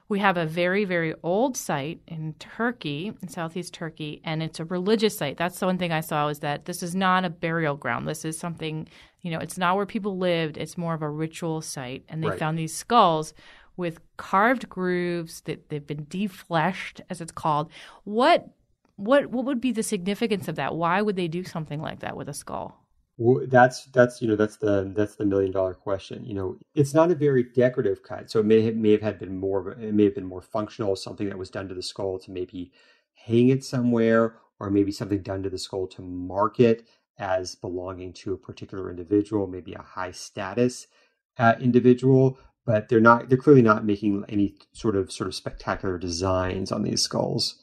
we 0.08 0.20
have 0.20 0.38
a 0.38 0.46
very, 0.46 0.84
very 0.84 1.14
old 1.22 1.56
site 1.56 2.00
in 2.06 2.34
Turkey, 2.38 3.12
in 3.20 3.28
southeast 3.28 3.74
Turkey, 3.74 4.22
and 4.24 4.42
it's 4.42 4.58
a 4.58 4.64
religious 4.64 5.18
site. 5.18 5.36
That's 5.36 5.58
the 5.58 5.66
one 5.66 5.76
thing 5.76 5.92
I 5.92 6.00
saw 6.00 6.28
is 6.28 6.38
that 6.40 6.64
this 6.64 6.82
is 6.82 6.94
not 6.94 7.26
a 7.26 7.30
burial 7.30 7.76
ground. 7.76 8.08
This 8.08 8.24
is 8.24 8.38
something, 8.38 8.88
you 9.20 9.30
know, 9.30 9.38
it's 9.38 9.58
not 9.58 9.76
where 9.76 9.84
people 9.84 10.16
lived. 10.16 10.56
It's 10.56 10.78
more 10.78 10.94
of 10.94 11.02
a 11.02 11.10
ritual 11.10 11.60
site. 11.60 12.04
And 12.08 12.22
they 12.22 12.28
right. 12.28 12.38
found 12.38 12.58
these 12.58 12.74
skulls 12.74 13.34
with 13.76 14.00
carved 14.16 14.68
grooves 14.68 15.42
that 15.42 15.68
they've 15.68 15.86
been 15.86 16.06
defleshed, 16.06 17.00
as 17.10 17.20
it's 17.20 17.32
called. 17.32 17.70
What 18.04 18.48
what 18.96 19.26
what 19.26 19.44
would 19.44 19.60
be 19.60 19.72
the 19.72 19.82
significance 19.82 20.48
of 20.48 20.56
that? 20.56 20.74
Why 20.74 21.02
would 21.02 21.16
they 21.16 21.28
do 21.28 21.44
something 21.44 21.80
like 21.80 22.00
that 22.00 22.16
with 22.16 22.28
a 22.28 22.34
skull? 22.34 22.82
Well, 23.20 23.44
that's 23.48 23.86
that's 23.86 24.22
you 24.22 24.28
know 24.28 24.36
that's 24.36 24.58
the 24.58 24.92
that's 24.94 25.16
the 25.16 25.26
million 25.26 25.50
dollar 25.50 25.74
question. 25.74 26.24
You 26.24 26.34
know, 26.34 26.58
it's 26.76 26.94
not 26.94 27.10
a 27.10 27.16
very 27.16 27.42
decorative 27.42 28.04
cut, 28.04 28.30
so 28.30 28.38
it 28.38 28.46
may 28.46 28.62
have, 28.62 28.76
may 28.76 28.92
have 28.92 29.02
had 29.02 29.18
been 29.18 29.36
more 29.36 29.72
it 29.72 29.92
may 29.92 30.04
have 30.04 30.14
been 30.14 30.24
more 30.24 30.40
functional, 30.40 30.94
something 30.94 31.28
that 31.28 31.36
was 31.36 31.50
done 31.50 31.66
to 31.68 31.74
the 31.74 31.82
skull 31.82 32.20
to 32.20 32.30
maybe 32.30 32.70
hang 33.14 33.48
it 33.48 33.64
somewhere, 33.64 34.36
or 34.60 34.70
maybe 34.70 34.92
something 34.92 35.20
done 35.20 35.42
to 35.42 35.50
the 35.50 35.58
skull 35.58 35.88
to 35.88 36.02
mark 36.02 36.60
it 36.60 36.86
as 37.18 37.56
belonging 37.56 38.12
to 38.12 38.32
a 38.34 38.38
particular 38.38 38.88
individual, 38.88 39.48
maybe 39.48 39.74
a 39.74 39.82
high 39.82 40.12
status 40.12 40.86
uh, 41.38 41.54
individual. 41.60 42.38
But 42.64 42.88
they're 42.88 43.00
not 43.00 43.28
they're 43.28 43.38
clearly 43.38 43.62
not 43.62 43.84
making 43.84 44.24
any 44.28 44.54
sort 44.72 44.94
of 44.94 45.10
sort 45.10 45.26
of 45.26 45.34
spectacular 45.34 45.98
designs 45.98 46.70
on 46.70 46.84
these 46.84 47.02
skulls. 47.02 47.56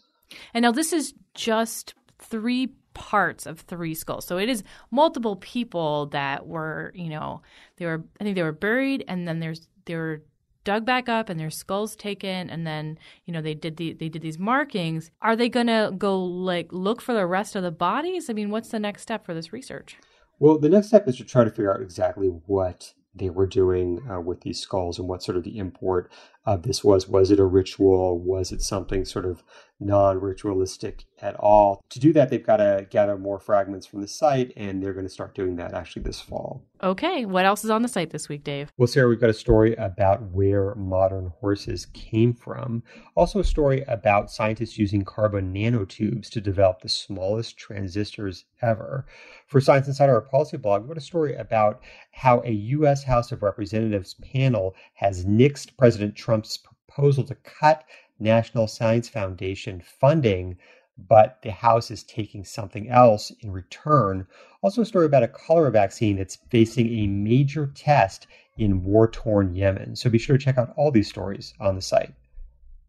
And 0.54 0.64
now 0.64 0.74
this 0.74 0.92
is 0.92 1.14
just 1.34 1.94
three 2.20 2.76
parts 2.96 3.46
of 3.46 3.60
three 3.60 3.94
skulls. 3.94 4.26
So 4.26 4.38
it 4.38 4.50
is 4.50 4.64
multiple 4.90 5.36
people 5.36 6.08
that 6.08 6.48
were, 6.48 6.92
you 6.96 7.10
know, 7.10 7.44
they 7.78 7.86
were 7.86 8.04
I 8.20 8.24
think 8.24 8.36
they 8.36 8.44
were 8.44 8.52
buried 8.52 9.04
and 9.08 9.28
then 9.28 9.40
there's 9.40 9.68
they 9.86 9.96
were 9.96 10.24
dug 10.64 10.84
back 10.84 11.08
up 11.08 11.30
and 11.30 11.40
their 11.40 11.52
skulls 11.52 11.96
taken 11.96 12.50
and 12.50 12.66
then, 12.66 12.98
you 13.26 13.34
know, 13.34 13.42
they 13.42 13.54
did 13.54 13.78
the 13.78 13.94
they 13.94 14.10
did 14.10 14.24
these 14.24 14.40
markings. 14.40 15.12
Are 15.22 15.36
they 15.36 15.50
going 15.50 15.68
to 15.68 15.94
go 15.96 16.20
like 16.20 16.74
look 16.74 17.02
for 17.02 17.14
the 17.14 17.28
rest 17.28 17.56
of 17.56 17.62
the 17.62 17.72
bodies? 17.72 18.30
I 18.30 18.34
mean, 18.34 18.50
what's 18.50 18.70
the 18.70 18.80
next 18.80 19.04
step 19.04 19.26
for 19.26 19.36
this 19.36 19.54
research? 19.54 19.98
Well, 20.40 20.58
the 20.58 20.70
next 20.70 20.88
step 20.88 21.08
is 21.08 21.18
to 21.18 21.24
try 21.24 21.44
to 21.44 21.50
figure 21.50 21.74
out 21.74 21.82
exactly 21.82 22.28
what 22.28 22.94
they 23.14 23.30
were 23.30 23.48
doing 23.48 24.06
uh, 24.12 24.20
with 24.20 24.42
these 24.42 24.60
skulls 24.60 25.00
and 25.00 25.08
what 25.08 25.24
sort 25.24 25.38
of 25.38 25.44
the 25.44 25.58
import 25.58 26.12
of 26.46 26.64
this 26.64 26.84
was. 26.84 27.08
Was 27.08 27.32
it 27.32 27.40
a 27.40 27.46
ritual? 27.46 28.20
Was 28.20 28.52
it 28.52 28.62
something 28.62 29.06
sort 29.06 29.26
of 29.26 29.44
non 29.80 30.20
ritualistic 30.22 31.06
at 31.22 31.36
all? 31.36 31.84
To 31.90 32.00
do 32.00 32.14
that, 32.14 32.30
they've 32.30 32.46
got 32.46 32.58
to 32.58 32.88
gather 32.90 33.18
more 33.18 33.40
fragments 33.40 33.88
from 33.88 34.02
the 34.02 34.08
site, 34.08 34.54
and 34.56 34.82
they're 34.82 34.94
going 34.94 35.06
to 35.06 35.12
start 35.12 35.36
doing 35.36 35.56
that 35.56 35.74
actually 35.74 36.04
this 36.04 36.22
fall. 36.22 36.64
Okay. 36.84 37.26
What 37.26 37.46
else 37.46 37.64
is 37.64 37.70
on 37.70 37.82
the 37.82 37.88
site 37.88 38.12
this 38.12 38.30
week, 38.30 38.44
Dave? 38.44 38.72
Well, 38.78 38.88
Sarah, 38.88 39.08
we've 39.08 39.20
got 39.20 39.30
a 39.30 39.34
story 39.34 39.74
about 39.76 40.22
where 40.32 40.76
modern 40.76 41.32
horses 41.40 41.88
came 41.88 42.34
from. 42.34 42.84
Also, 43.16 43.40
a 43.40 43.44
story 43.44 43.84
about 43.88 44.30
scientists 44.30 44.78
using 44.78 45.04
carbon 45.04 45.54
nanotubes 45.54 46.30
to 46.30 46.42
develop 46.42 46.82
the 46.82 46.90
smallest 46.90 47.58
transistors 47.58 48.46
ever. 48.62 49.06
For 49.48 49.62
Science 49.62 49.88
Insider, 49.88 50.14
our 50.14 50.22
policy 50.22 50.58
blog, 50.58 50.82
we've 50.82 50.90
got 50.90 50.98
a 50.98 51.02
story 51.02 51.36
about 51.36 51.82
how 52.12 52.42
a 52.44 52.52
U.S. 52.52 53.04
House 53.04 53.32
of 53.32 53.44
Representatives 53.44 54.16
panel 54.16 54.76
has 54.96 55.26
nixed 55.26 55.78
President 55.78 56.16
Trump's 56.36 56.58
proposal 56.58 57.24
to 57.24 57.36
cut 57.36 57.86
National 58.20 58.68
Science 58.68 59.08
Foundation 59.08 59.82
funding 59.82 60.58
but 60.98 61.42
the 61.42 61.52
House 61.52 61.92
is 61.92 62.04
taking 62.04 62.46
something 62.46 62.90
else 62.90 63.30
in 63.42 63.52
return. 63.52 64.26
Also, 64.62 64.82
a 64.82 64.86
story 64.86 65.06
about 65.06 65.24
a 65.24 65.28
cholera 65.28 65.70
vaccine 65.70 66.16
that's 66.16 66.38
facing 66.50 66.88
a 66.88 67.08
major 67.08 67.70
test 67.76 68.28
in 68.58 68.82
war 68.82 69.10
torn 69.10 69.54
Yemen. 69.54 69.98
So 69.98 70.10
be 70.10 70.18
sure 70.18 70.38
to 70.38 70.44
check 70.44 70.58
out 70.58 70.74
all 70.78 70.92
these 70.92 71.10
stories 71.10 71.54
on 71.60 71.76
the 71.76 71.82
site. 71.82 72.14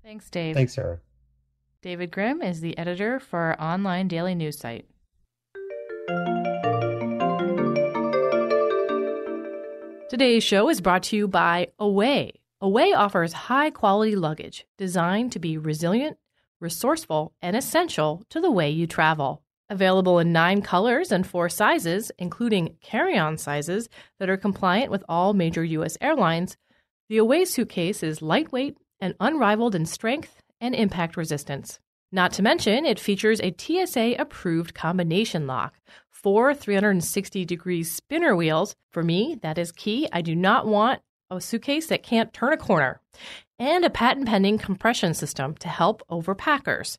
Thanks, 0.05 0.31
Dave. 0.31 0.55
Thanks, 0.55 0.75
Sarah. 0.75 1.00
David 1.83 2.12
Grimm 2.12 2.43
is 2.43 2.61
the 2.61 2.79
editor 2.79 3.19
for 3.19 3.41
our 3.41 3.61
online 3.61 4.07
daily 4.07 4.37
news 4.37 4.57
site. 4.57 4.87
Today's 10.09 10.45
show 10.45 10.69
is 10.69 10.81
brought 10.81 11.03
to 11.05 11.17
you 11.17 11.26
by 11.26 11.69
Away. 11.81 12.35
Away 12.61 12.93
offers 12.93 13.33
high 13.33 13.71
quality 13.71 14.17
luggage 14.17 14.67
designed 14.79 15.33
to 15.33 15.39
be 15.39 15.59
resilient 15.59 16.19
resourceful, 16.61 17.33
and 17.43 17.57
essential 17.57 18.23
to 18.31 18.41
the 18.41 18.51
way 18.51 18.71
you 18.71 18.87
travel. 18.87 19.43
Available 19.69 20.19
in 20.19 20.33
nine 20.33 20.63
colors 20.63 21.11
and 21.11 21.27
four 21.27 21.49
sizes, 21.49 22.13
including 22.19 22.77
carry 22.81 23.19
on 23.19 23.37
sizes 23.37 23.89
that 24.19 24.31
are 24.31 24.37
compliant 24.37 24.91
with 24.91 25.05
all 25.09 25.35
major 25.35 25.65
U.S. 25.65 25.99
airlines, 26.01 26.57
the 27.09 27.17
Away 27.17 27.45
suitcase 27.45 28.03
is 28.03 28.23
lightweight 28.23 28.77
and 29.01 29.15
unrivaled 29.21 29.75
in 29.75 29.87
strength 29.87 30.41
and 30.61 30.75
impact 30.75 31.17
resistance. 31.17 31.81
Not 32.13 32.33
to 32.35 32.43
mention, 32.43 32.87
it 32.87 33.01
features 33.01 33.41
a 33.41 33.55
TSA 33.57 34.15
approved 34.19 34.75
combination 34.75 35.47
lock, 35.47 35.75
four 36.11 36.55
360 36.55 37.45
degree 37.45 37.83
spinner 37.83 38.35
wheels. 38.35 38.77
For 38.93 39.03
me, 39.03 39.37
that 39.43 39.59
is 39.59 39.73
key. 39.73 40.09
I 40.13 40.23
do 40.23 40.35
not 40.35 40.67
want 40.67 41.03
a 41.30 41.40
suitcase 41.40 41.87
that 41.87 42.02
can't 42.02 42.33
turn 42.33 42.52
a 42.52 42.56
corner 42.56 43.00
and 43.59 43.85
a 43.85 43.90
patent 43.90 44.26
pending 44.26 44.59
compression 44.59 45.14
system 45.14 45.54
to 45.56 45.68
help 45.68 46.02
overpackers. 46.11 46.99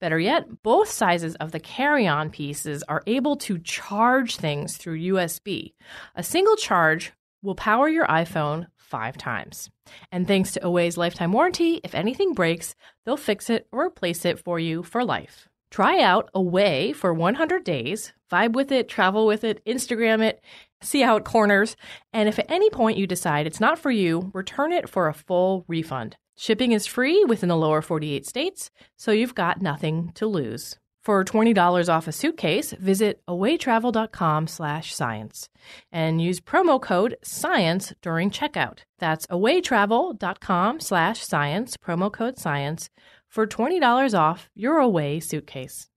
Better 0.00 0.18
yet, 0.18 0.62
both 0.62 0.88
sizes 0.88 1.36
of 1.36 1.52
the 1.52 1.60
carry 1.60 2.08
on 2.08 2.30
pieces 2.30 2.82
are 2.88 3.04
able 3.06 3.36
to 3.36 3.58
charge 3.58 4.36
things 4.36 4.76
through 4.76 4.98
USB. 4.98 5.74
A 6.16 6.24
single 6.24 6.56
charge 6.56 7.12
will 7.40 7.54
power 7.54 7.88
your 7.88 8.06
iPhone 8.06 8.66
five 8.76 9.16
times. 9.16 9.70
And 10.10 10.26
thanks 10.26 10.52
to 10.52 10.64
Away's 10.66 10.96
lifetime 10.96 11.32
warranty, 11.32 11.80
if 11.84 11.94
anything 11.94 12.34
breaks, 12.34 12.74
they'll 13.04 13.16
fix 13.16 13.48
it 13.48 13.68
or 13.72 13.86
replace 13.86 14.24
it 14.24 14.38
for 14.38 14.58
you 14.58 14.82
for 14.82 15.04
life. 15.04 15.48
Try 15.70 16.02
out 16.02 16.28
Away 16.34 16.92
for 16.92 17.14
100 17.14 17.64
days, 17.64 18.12
vibe 18.30 18.52
with 18.52 18.70
it, 18.72 18.88
travel 18.88 19.24
with 19.24 19.42
it, 19.42 19.64
Instagram 19.64 20.22
it, 20.22 20.42
see 20.82 21.00
how 21.00 21.16
it 21.16 21.24
corners, 21.24 21.76
and 22.12 22.28
if 22.28 22.38
at 22.38 22.50
any 22.50 22.70
point 22.70 22.98
you 22.98 23.06
decide 23.06 23.46
it's 23.46 23.60
not 23.60 23.78
for 23.78 23.90
you, 23.90 24.30
return 24.34 24.72
it 24.72 24.88
for 24.88 25.08
a 25.08 25.14
full 25.14 25.64
refund. 25.68 26.16
Shipping 26.36 26.72
is 26.72 26.86
free 26.86 27.24
within 27.24 27.48
the 27.48 27.56
lower 27.56 27.82
48 27.82 28.26
states, 28.26 28.70
so 28.96 29.12
you've 29.12 29.34
got 29.34 29.62
nothing 29.62 30.12
to 30.14 30.26
lose. 30.26 30.76
For 31.02 31.24
$20 31.24 31.88
off 31.88 32.06
a 32.06 32.12
suitcase, 32.12 32.72
visit 32.72 33.22
awaytravel.com/science 33.26 35.48
and 35.90 36.22
use 36.22 36.40
promo 36.40 36.80
code 36.80 37.16
SCIENCE 37.24 37.92
during 38.00 38.30
checkout. 38.30 38.78
That's 39.00 39.26
awaytravel.com/science, 39.26 41.76
promo 41.76 42.12
code 42.12 42.38
SCIENCE 42.38 42.88
for 43.28 43.46
$20 43.46 44.14
off 44.14 44.48
your 44.54 44.78
away 44.78 45.18
suitcase. 45.18 45.88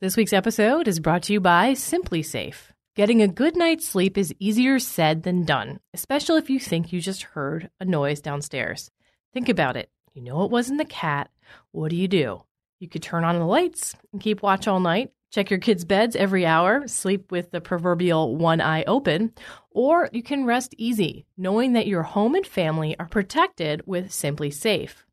This 0.00 0.16
week's 0.16 0.32
episode 0.32 0.88
is 0.88 1.00
brought 1.00 1.24
to 1.24 1.32
you 1.32 1.40
by 1.40 1.72
SimpliSafe. 1.72 2.70
Getting 2.98 3.22
a 3.22 3.28
good 3.28 3.56
night's 3.56 3.86
sleep 3.86 4.18
is 4.18 4.34
easier 4.40 4.80
said 4.80 5.22
than 5.22 5.44
done, 5.44 5.78
especially 5.94 6.38
if 6.38 6.50
you 6.50 6.58
think 6.58 6.92
you 6.92 7.00
just 7.00 7.22
heard 7.22 7.70
a 7.78 7.84
noise 7.84 8.20
downstairs. 8.20 8.90
Think 9.32 9.48
about 9.48 9.76
it. 9.76 9.88
You 10.14 10.22
know 10.22 10.42
it 10.42 10.50
wasn't 10.50 10.78
the 10.78 10.84
cat. 10.84 11.30
What 11.70 11.90
do 11.90 11.96
you 11.96 12.08
do? 12.08 12.42
You 12.80 12.88
could 12.88 13.04
turn 13.04 13.22
on 13.22 13.38
the 13.38 13.44
lights 13.44 13.94
and 14.12 14.20
keep 14.20 14.42
watch 14.42 14.66
all 14.66 14.80
night, 14.80 15.12
check 15.30 15.48
your 15.48 15.60
kids' 15.60 15.84
beds 15.84 16.16
every 16.16 16.44
hour, 16.44 16.88
sleep 16.88 17.30
with 17.30 17.52
the 17.52 17.60
proverbial 17.60 18.34
one 18.34 18.60
eye 18.60 18.82
open, 18.88 19.32
or 19.70 20.10
you 20.12 20.24
can 20.24 20.44
rest 20.44 20.74
easy, 20.76 21.24
knowing 21.36 21.74
that 21.74 21.86
your 21.86 22.02
home 22.02 22.34
and 22.34 22.48
family 22.48 22.98
are 22.98 23.06
protected 23.06 23.80
with 23.86 24.08
SimpliSafe. 24.08 25.04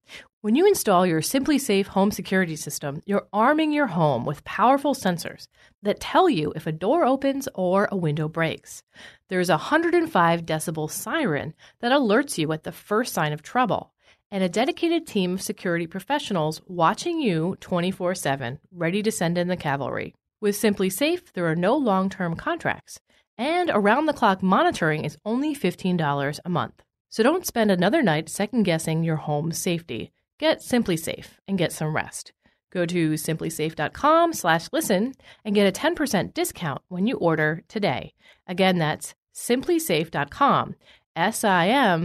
When 0.46 0.56
you 0.56 0.68
install 0.68 1.08
your 1.08 1.22
SimpliSafe 1.22 1.88
home 1.88 2.12
security 2.12 2.56
system, 2.56 3.02
you're 3.08 3.28
arming 3.34 3.72
your 3.72 3.88
home 3.88 4.26
with 4.26 4.44
powerful 4.44 4.94
sensors 4.94 5.48
that 5.82 6.00
tell 6.00 6.30
you 6.30 6.54
if 6.56 6.68
a 6.68 6.72
door 6.72 7.04
opens 7.04 7.50
or 7.56 7.90
a 7.92 7.98
window 7.98 8.28
breaks. 8.28 8.84
There's 9.28 9.50
a 9.50 9.54
105 9.54 10.46
decibel 10.46 10.88
siren 10.88 11.56
that 11.80 11.92
alerts 11.92 12.38
you 12.38 12.52
at 12.52 12.62
the 12.62 12.72
first 12.72 13.12
sign 13.12 13.34
of 13.34 13.42
trouble, 13.42 13.92
and 14.30 14.44
a 14.44 14.48
dedicated 14.48 15.08
team 15.08 15.34
of 15.34 15.42
security 15.42 15.88
professionals 15.88 16.62
watching 16.68 17.20
you 17.20 17.58
24 17.60 18.14
7, 18.14 18.60
ready 18.72 19.02
to 19.02 19.12
send 19.12 19.40
in 19.40 19.48
the 19.48 19.58
cavalry. 19.58 20.14
With 20.42 20.56
SimpliSafe, 20.56 21.34
there 21.34 21.48
are 21.48 21.56
no 21.56 21.76
long 21.76 22.08
term 22.08 22.36
contracts, 22.36 23.00
and 23.36 23.72
around 23.74 24.06
the 24.06 24.14
clock 24.14 24.44
monitoring 24.44 25.06
is 25.06 25.18
only 25.26 25.56
$15 25.56 26.40
a 26.46 26.50
month. 26.50 26.84
So 27.10 27.24
don't 27.24 27.48
spend 27.48 27.72
another 27.72 28.04
night 28.04 28.30
second 28.30 28.62
guessing 28.62 29.04
your 29.04 29.16
home's 29.16 29.58
safety. 29.58 30.12
Get 30.38 30.60
SimpliSafe 30.60 31.30
and 31.48 31.58
get 31.58 31.72
some 31.72 31.96
rest. 31.96 32.34
Go 32.72 32.86
to 32.86 33.14
simplisafe.com 33.14 34.34
slash 34.34 34.68
listen 34.74 35.14
and 35.46 35.56
get 35.56 35.66
a 35.66 35.72
10% 35.72 36.34
discount 36.34 36.82
when 36.90 37.08
you 37.08 37.16
order 37.18 37.64
today. 37.70 38.14
Again, 38.48 38.78
that's 38.78 39.16
simplisafe.com, 39.34 40.76
S-I-M-P-L-I-S-A-F-E 41.16 41.96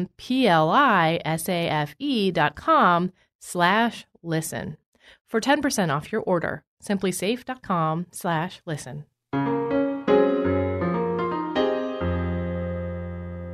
dot 2.30 2.54
com 2.54 3.12
slash 3.40 4.06
listen. 4.22 4.76
For 5.28 5.40
10% 5.40 5.96
off 5.96 6.12
your 6.12 6.22
order, 6.22 6.62
simplisafe.com 6.84 8.06
slash 8.12 8.60
listen. 8.64 9.06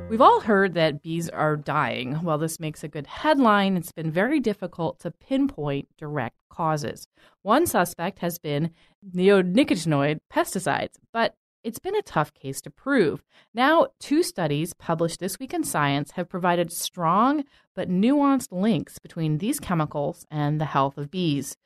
We've 0.09 0.21
all 0.21 0.39
heard 0.39 0.73
that 0.75 1.03
bees 1.03 1.27
are 1.27 1.57
dying. 1.57 2.13
While 2.15 2.37
this 2.37 2.61
makes 2.61 2.81
a 2.81 2.87
good 2.87 3.07
headline, 3.07 3.75
it's 3.75 3.91
been 3.91 4.09
very 4.09 4.39
difficult 4.39 4.99
to 5.01 5.11
pinpoint 5.11 5.89
direct 5.97 6.37
causes. 6.49 7.09
One 7.41 7.67
suspect 7.67 8.19
has 8.19 8.39
been 8.39 8.71
neonicotinoid 9.13 10.21
pesticides, 10.31 10.95
but 11.11 11.35
it's 11.61 11.79
been 11.79 11.95
a 11.95 12.01
tough 12.01 12.33
case 12.33 12.61
to 12.61 12.69
prove. 12.69 13.21
Now, 13.53 13.87
two 13.99 14.23
studies 14.23 14.73
published 14.73 15.19
this 15.19 15.39
week 15.39 15.53
in 15.53 15.65
Science 15.65 16.11
have 16.11 16.29
provided 16.29 16.71
strong 16.71 17.43
but 17.75 17.89
nuanced 17.89 18.53
links 18.53 18.99
between 18.99 19.39
these 19.39 19.59
chemicals 19.59 20.25
and 20.31 20.61
the 20.61 20.65
health 20.65 20.97
of 20.97 21.11
bees. 21.11 21.57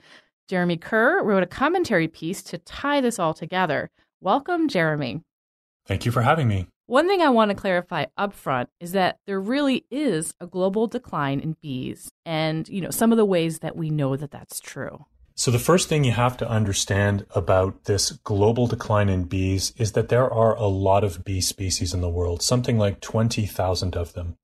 Jeremy 0.48 0.77
Kerr 0.77 1.24
wrote 1.24 1.43
a 1.43 1.48
commentary 1.48 2.07
piece 2.07 2.41
to 2.43 2.57
tie 2.57 3.01
this 3.01 3.19
all 3.19 3.36
together. 3.36 3.91
Welcome, 4.19 4.67
Jeremy. 4.67 5.21
Thank 5.86 6.07
you 6.07 6.12
for 6.12 6.24
having 6.24 6.48
me. 6.48 6.67
One 6.91 7.07
thing 7.07 7.21
I 7.21 7.29
want 7.29 7.51
to 7.51 7.55
clarify 7.55 8.07
upfront 8.19 8.67
is 8.81 8.91
that 8.91 9.19
there 9.25 9.39
really 9.39 9.86
is 9.89 10.33
a 10.41 10.45
global 10.45 10.88
decline 10.88 11.39
in 11.39 11.55
bees 11.62 12.12
and, 12.25 12.67
you 12.67 12.81
know, 12.81 12.89
some 12.89 13.13
of 13.13 13.17
the 13.17 13.24
ways 13.24 13.60
that 13.60 13.77
we 13.77 13.89
know 13.89 14.17
that 14.17 14.31
that's 14.31 14.60
true. 14.60 15.05
So 15.33 15.51
the 15.51 15.57
first 15.57 15.88
thing 15.88 16.03
you 16.03 16.12
have 16.12 16.36
to 16.36 16.50
understand 16.50 17.25
about 17.33 17.86
this 17.86 18.12
global 18.12 18.67
decline 18.67 19.07
in 19.07 19.24
bees 19.24 19.71
is 19.77 19.93
that 19.93 20.10
there 20.10 20.29
are 20.29 20.53
a 20.57 20.65
lot 20.65 21.05
of 21.05 21.24
bee 21.24 21.39
species 21.39 21.93
in 21.93 22.01
the 22.01 22.10
world, 22.10 22.41
something 22.41 22.77
like 22.77 23.00
20,000 23.00 23.95
of 23.95 24.12
them. 24.12 24.36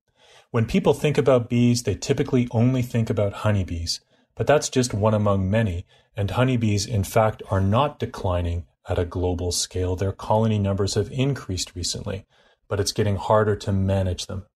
When 0.50 0.64
people 0.64 0.94
think 0.94 1.18
about 1.18 1.50
bees, 1.50 1.82
they 1.82 1.96
typically 1.96 2.48
only 2.50 2.80
think 2.80 3.10
about 3.10 3.44
honeybees, 3.44 4.00
but 4.34 4.46
that's 4.46 4.70
just 4.70 4.94
one 4.94 5.12
among 5.12 5.50
many, 5.50 5.84
and 6.16 6.30
honeybees 6.30 6.86
in 6.86 7.04
fact 7.04 7.42
are 7.50 7.60
not 7.60 7.98
declining 7.98 8.64
at 8.88 8.98
a 8.98 9.04
global 9.04 9.52
scale. 9.52 9.96
Their 9.96 10.12
colony 10.12 10.58
numbers 10.58 10.94
have 10.94 11.10
increased 11.12 11.76
recently 11.76 12.24
but 12.68 12.80
it's 12.80 12.92
getting 12.92 13.16
harder 13.16 13.56
to 13.56 13.72
manage 13.72 14.26
them. 14.26 14.46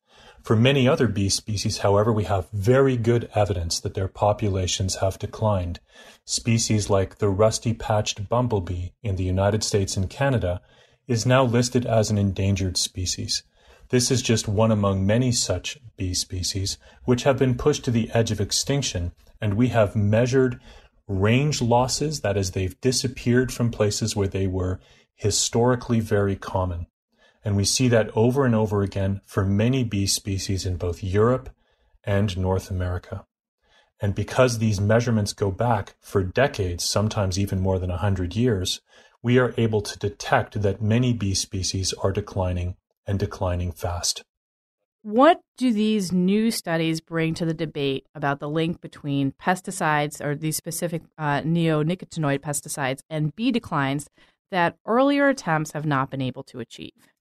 For 0.42 0.56
many 0.56 0.88
other 0.88 1.06
bee 1.06 1.28
species, 1.28 1.78
however, 1.78 2.12
we 2.12 2.24
have 2.24 2.50
very 2.52 2.96
good 2.96 3.30
evidence 3.34 3.78
that 3.80 3.94
their 3.94 4.08
populations 4.08 4.96
have 4.96 5.18
declined. 5.18 5.78
Species 6.24 6.90
like 6.90 7.18
the 7.18 7.28
rusty 7.28 7.72
patched 7.72 8.28
bumblebee 8.28 8.88
in 9.02 9.16
the 9.16 9.24
United 9.24 9.62
States 9.62 9.96
and 9.96 10.10
Canada 10.10 10.60
is 11.06 11.24
now 11.24 11.44
listed 11.44 11.86
as 11.86 12.10
an 12.10 12.18
endangered 12.18 12.76
species. 12.76 13.44
This 13.90 14.10
is 14.10 14.22
just 14.22 14.48
one 14.48 14.72
among 14.72 15.06
many 15.06 15.30
such 15.30 15.78
bee 15.96 16.14
species 16.14 16.78
which 17.04 17.22
have 17.22 17.38
been 17.38 17.56
pushed 17.56 17.84
to 17.84 17.90
the 17.90 18.10
edge 18.12 18.30
of 18.30 18.40
extinction, 18.40 19.12
and 19.40 19.54
we 19.54 19.68
have 19.68 19.94
measured 19.94 20.60
range 21.06 21.60
losses, 21.60 22.22
that 22.22 22.36
is, 22.36 22.50
they've 22.50 22.80
disappeared 22.80 23.52
from 23.52 23.70
places 23.70 24.16
where 24.16 24.28
they 24.28 24.46
were 24.46 24.80
historically 25.14 26.00
very 26.00 26.36
common. 26.36 26.86
And 27.44 27.56
we 27.56 27.64
see 27.64 27.88
that 27.88 28.10
over 28.14 28.44
and 28.44 28.54
over 28.54 28.82
again 28.82 29.20
for 29.26 29.44
many 29.44 29.84
bee 29.84 30.06
species 30.06 30.64
in 30.64 30.76
both 30.76 31.02
Europe 31.02 31.50
and 32.04 32.36
North 32.36 32.70
America. 32.70 33.24
And 34.00 34.14
because 34.14 34.58
these 34.58 34.80
measurements 34.80 35.32
go 35.32 35.50
back 35.50 35.94
for 36.00 36.24
decades, 36.24 36.84
sometimes 36.84 37.38
even 37.38 37.60
more 37.60 37.78
than 37.78 37.90
100 37.90 38.34
years, 38.34 38.80
we 39.22 39.38
are 39.38 39.54
able 39.56 39.80
to 39.80 39.98
detect 39.98 40.60
that 40.62 40.82
many 40.82 41.12
bee 41.12 41.34
species 41.34 41.92
are 41.94 42.10
declining 42.10 42.76
and 43.06 43.18
declining 43.18 43.70
fast. 43.70 44.24
What 45.02 45.40
do 45.56 45.72
these 45.72 46.12
new 46.12 46.52
studies 46.52 47.00
bring 47.00 47.34
to 47.34 47.44
the 47.44 47.54
debate 47.54 48.06
about 48.14 48.38
the 48.38 48.48
link 48.48 48.80
between 48.80 49.32
pesticides 49.32 50.24
or 50.24 50.36
these 50.36 50.56
specific 50.56 51.02
uh, 51.18 51.40
neonicotinoid 51.40 52.38
pesticides 52.38 53.00
and 53.10 53.34
bee 53.34 53.50
declines 53.50 54.08
that 54.52 54.76
earlier 54.86 55.28
attempts 55.28 55.72
have 55.72 55.86
not 55.86 56.10
been 56.10 56.22
able 56.22 56.44
to 56.44 56.60
achieve? 56.60 57.11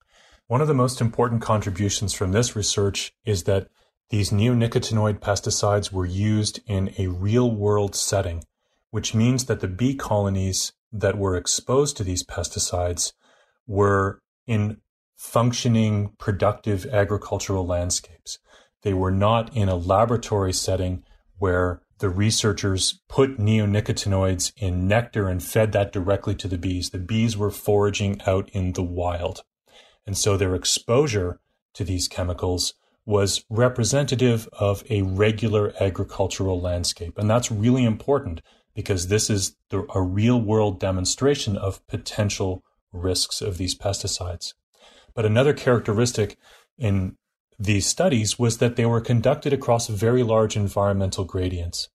One 0.51 0.59
of 0.59 0.67
the 0.67 0.73
most 0.73 0.99
important 0.99 1.41
contributions 1.41 2.13
from 2.13 2.33
this 2.33 2.57
research 2.57 3.13
is 3.23 3.45
that 3.45 3.69
these 4.09 4.31
neonicotinoid 4.31 5.19
pesticides 5.19 5.93
were 5.93 6.05
used 6.05 6.59
in 6.67 6.93
a 6.97 7.07
real 7.07 7.49
world 7.49 7.95
setting, 7.95 8.43
which 8.89 9.15
means 9.15 9.45
that 9.45 9.61
the 9.61 9.69
bee 9.69 9.95
colonies 9.95 10.73
that 10.91 11.17
were 11.17 11.37
exposed 11.37 11.95
to 11.95 12.03
these 12.03 12.25
pesticides 12.25 13.13
were 13.65 14.19
in 14.45 14.81
functioning, 15.15 16.15
productive 16.19 16.85
agricultural 16.87 17.65
landscapes. 17.65 18.37
They 18.81 18.93
were 18.93 19.09
not 19.09 19.55
in 19.55 19.69
a 19.69 19.77
laboratory 19.77 20.51
setting 20.51 21.05
where 21.37 21.81
the 21.99 22.09
researchers 22.09 22.99
put 23.07 23.37
neonicotinoids 23.37 24.51
in 24.57 24.85
nectar 24.85 25.29
and 25.29 25.41
fed 25.41 25.71
that 25.71 25.93
directly 25.93 26.35
to 26.35 26.49
the 26.49 26.57
bees. 26.57 26.89
The 26.89 26.97
bees 26.97 27.37
were 27.37 27.51
foraging 27.51 28.19
out 28.27 28.49
in 28.49 28.73
the 28.73 28.83
wild. 28.83 29.43
And 30.11 30.17
so 30.17 30.35
their 30.35 30.55
exposure 30.55 31.39
to 31.73 31.85
these 31.85 32.09
chemicals 32.09 32.73
was 33.05 33.45
representative 33.49 34.49
of 34.51 34.83
a 34.89 35.03
regular 35.03 35.73
agricultural 35.79 36.59
landscape. 36.59 37.17
And 37.17 37.29
that's 37.29 37.49
really 37.49 37.85
important 37.85 38.41
because 38.73 39.07
this 39.07 39.29
is 39.29 39.55
the, 39.69 39.87
a 39.95 40.01
real 40.01 40.37
world 40.37 40.81
demonstration 40.81 41.55
of 41.55 41.87
potential 41.87 42.61
risks 42.91 43.41
of 43.41 43.57
these 43.57 43.73
pesticides. 43.73 44.53
But 45.13 45.25
another 45.25 45.53
characteristic 45.53 46.37
in 46.77 47.15
these 47.57 47.85
studies 47.85 48.37
was 48.37 48.57
that 48.57 48.75
they 48.75 48.85
were 48.85 48.99
conducted 48.99 49.53
across 49.53 49.87
very 49.87 50.23
large 50.23 50.57
environmental 50.57 51.23
gradients 51.23 51.87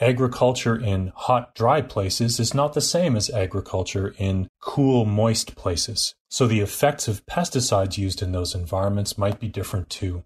agriculture 0.00 0.76
in 0.76 1.12
hot, 1.14 1.54
dry 1.54 1.80
places 1.80 2.40
is 2.40 2.54
not 2.54 2.74
the 2.74 2.80
same 2.80 3.16
as 3.16 3.30
agriculture 3.30 4.14
in 4.18 4.48
cool, 4.60 5.04
moist 5.04 5.54
places. 5.56 6.14
So 6.28 6.46
the 6.46 6.60
effects 6.60 7.06
of 7.06 7.24
pesticides 7.26 7.98
used 7.98 8.22
in 8.22 8.32
those 8.32 8.54
environments 8.54 9.16
might 9.16 9.38
be 9.38 9.48
different 9.48 9.88
too. 9.88 10.24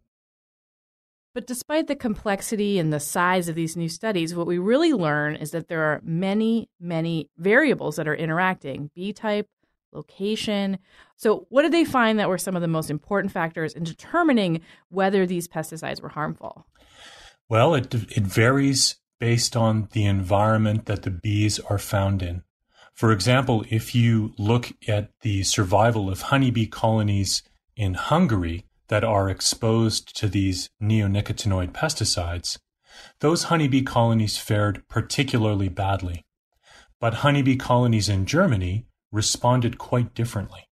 But 1.35 1.47
despite 1.47 1.87
the 1.87 1.95
complexity 1.95 2.79
and 2.79 2.93
the 2.93 2.99
size 2.99 3.49
of 3.49 3.55
these 3.55 3.77
new 3.77 3.89
studies, 3.89 4.35
what 4.35 4.47
we 4.47 4.59
really 4.59 4.93
learn 4.93 5.37
is 5.37 5.51
that 5.53 5.69
there 5.69 5.83
are 5.83 6.01
many, 6.03 6.69
many 6.81 7.29
variables 7.37 7.97
that 7.97 8.09
are 8.09 8.15
interacting 8.15 8.91
bee 8.95 9.13
type, 9.13 9.47
location. 9.93 10.79
So, 11.17 11.47
what 11.51 11.63
did 11.63 11.73
they 11.73 11.85
find 11.85 12.19
that 12.19 12.29
were 12.29 12.39
some 12.39 12.57
of 12.57 12.63
the 12.63 12.69
most 12.69 12.91
important 12.91 13.33
factors 13.33 13.75
in 13.75 13.85
determining 13.85 14.63
whether 14.89 15.27
these 15.27 15.49
pesticides 15.49 16.03
were 16.03 16.09
harmful? 16.09 16.67
Well, 17.49 17.75
it, 17.75 17.95
it 17.95 18.25
varies 18.25 18.97
based 19.19 19.57
on 19.57 19.89
the 19.93 20.05
environment 20.05 20.87
that 20.87 21.03
the 21.03 21.11
bees 21.11 21.59
are 21.61 21.79
found 21.79 22.23
in. 22.23 22.43
For 22.95 23.13
example, 23.13 23.65
if 23.71 23.95
you 23.95 24.35
look 24.39 24.73
at 24.89 25.11
the 25.21 25.45
survival 25.45 26.11
of 26.11 26.23
honeybee 26.23 26.67
colonies 26.67 27.43
in 27.77 27.95
Hungary 27.95 28.67
that 28.89 29.05
are 29.05 29.31
exposed 29.31 30.17
to 30.17 30.29
these 30.29 30.69
neonicotinoid 30.83 31.73
pesticides, 31.73 32.59
those 33.21 33.45
honeybee 33.45 33.83
colonies 33.83 34.37
fared 34.37 34.83
particularly 34.89 35.69
badly. 35.69 36.25
But 37.01 37.15
honeybee 37.15 37.57
colonies 37.57 38.09
in 38.09 38.27
Germany 38.27 38.87
responded 39.13 39.79
quite 39.79 40.15
differently. 40.15 40.69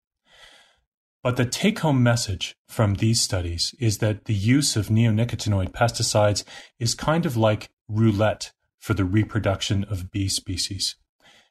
But 1.23 1.37
the 1.37 1.45
take 1.45 1.81
home 1.81 2.03
message 2.03 2.55
from 2.69 2.95
these 2.95 3.21
studies 3.21 3.75
is 3.81 3.99
that 3.99 4.27
the 4.27 4.35
use 4.35 4.77
of 4.77 4.89
neonicotinoid 4.89 5.71
pesticides 5.71 6.45
is 6.79 6.95
kind 6.95 7.27
of 7.27 7.37
like 7.37 7.71
roulette 7.89 8.53
for 8.79 8.95
the 8.95 9.05
reproduction 9.05 9.85
of 9.85 10.11
bee 10.11 10.29
species. 10.29 10.97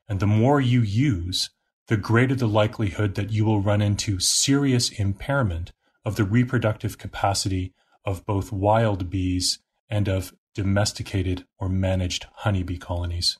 And 0.07 0.19
the 0.19 0.27
more 0.27 0.61
you 0.61 0.81
use, 0.81 1.49
the 1.87 1.97
greater 1.97 2.35
the 2.35 2.47
likelihood 2.47 3.15
that 3.15 3.31
you 3.31 3.45
will 3.45 3.61
run 3.61 3.81
into 3.81 4.19
serious 4.19 4.89
impairment 4.89 5.71
of 6.03 6.15
the 6.15 6.23
reproductive 6.23 6.97
capacity 6.97 7.73
of 8.05 8.25
both 8.25 8.51
wild 8.51 9.09
bees 9.09 9.59
and 9.89 10.07
of 10.07 10.33
domesticated 10.53 11.45
or 11.59 11.69
managed 11.69 12.27
honeybee 12.37 12.77
colonies. 12.77 13.37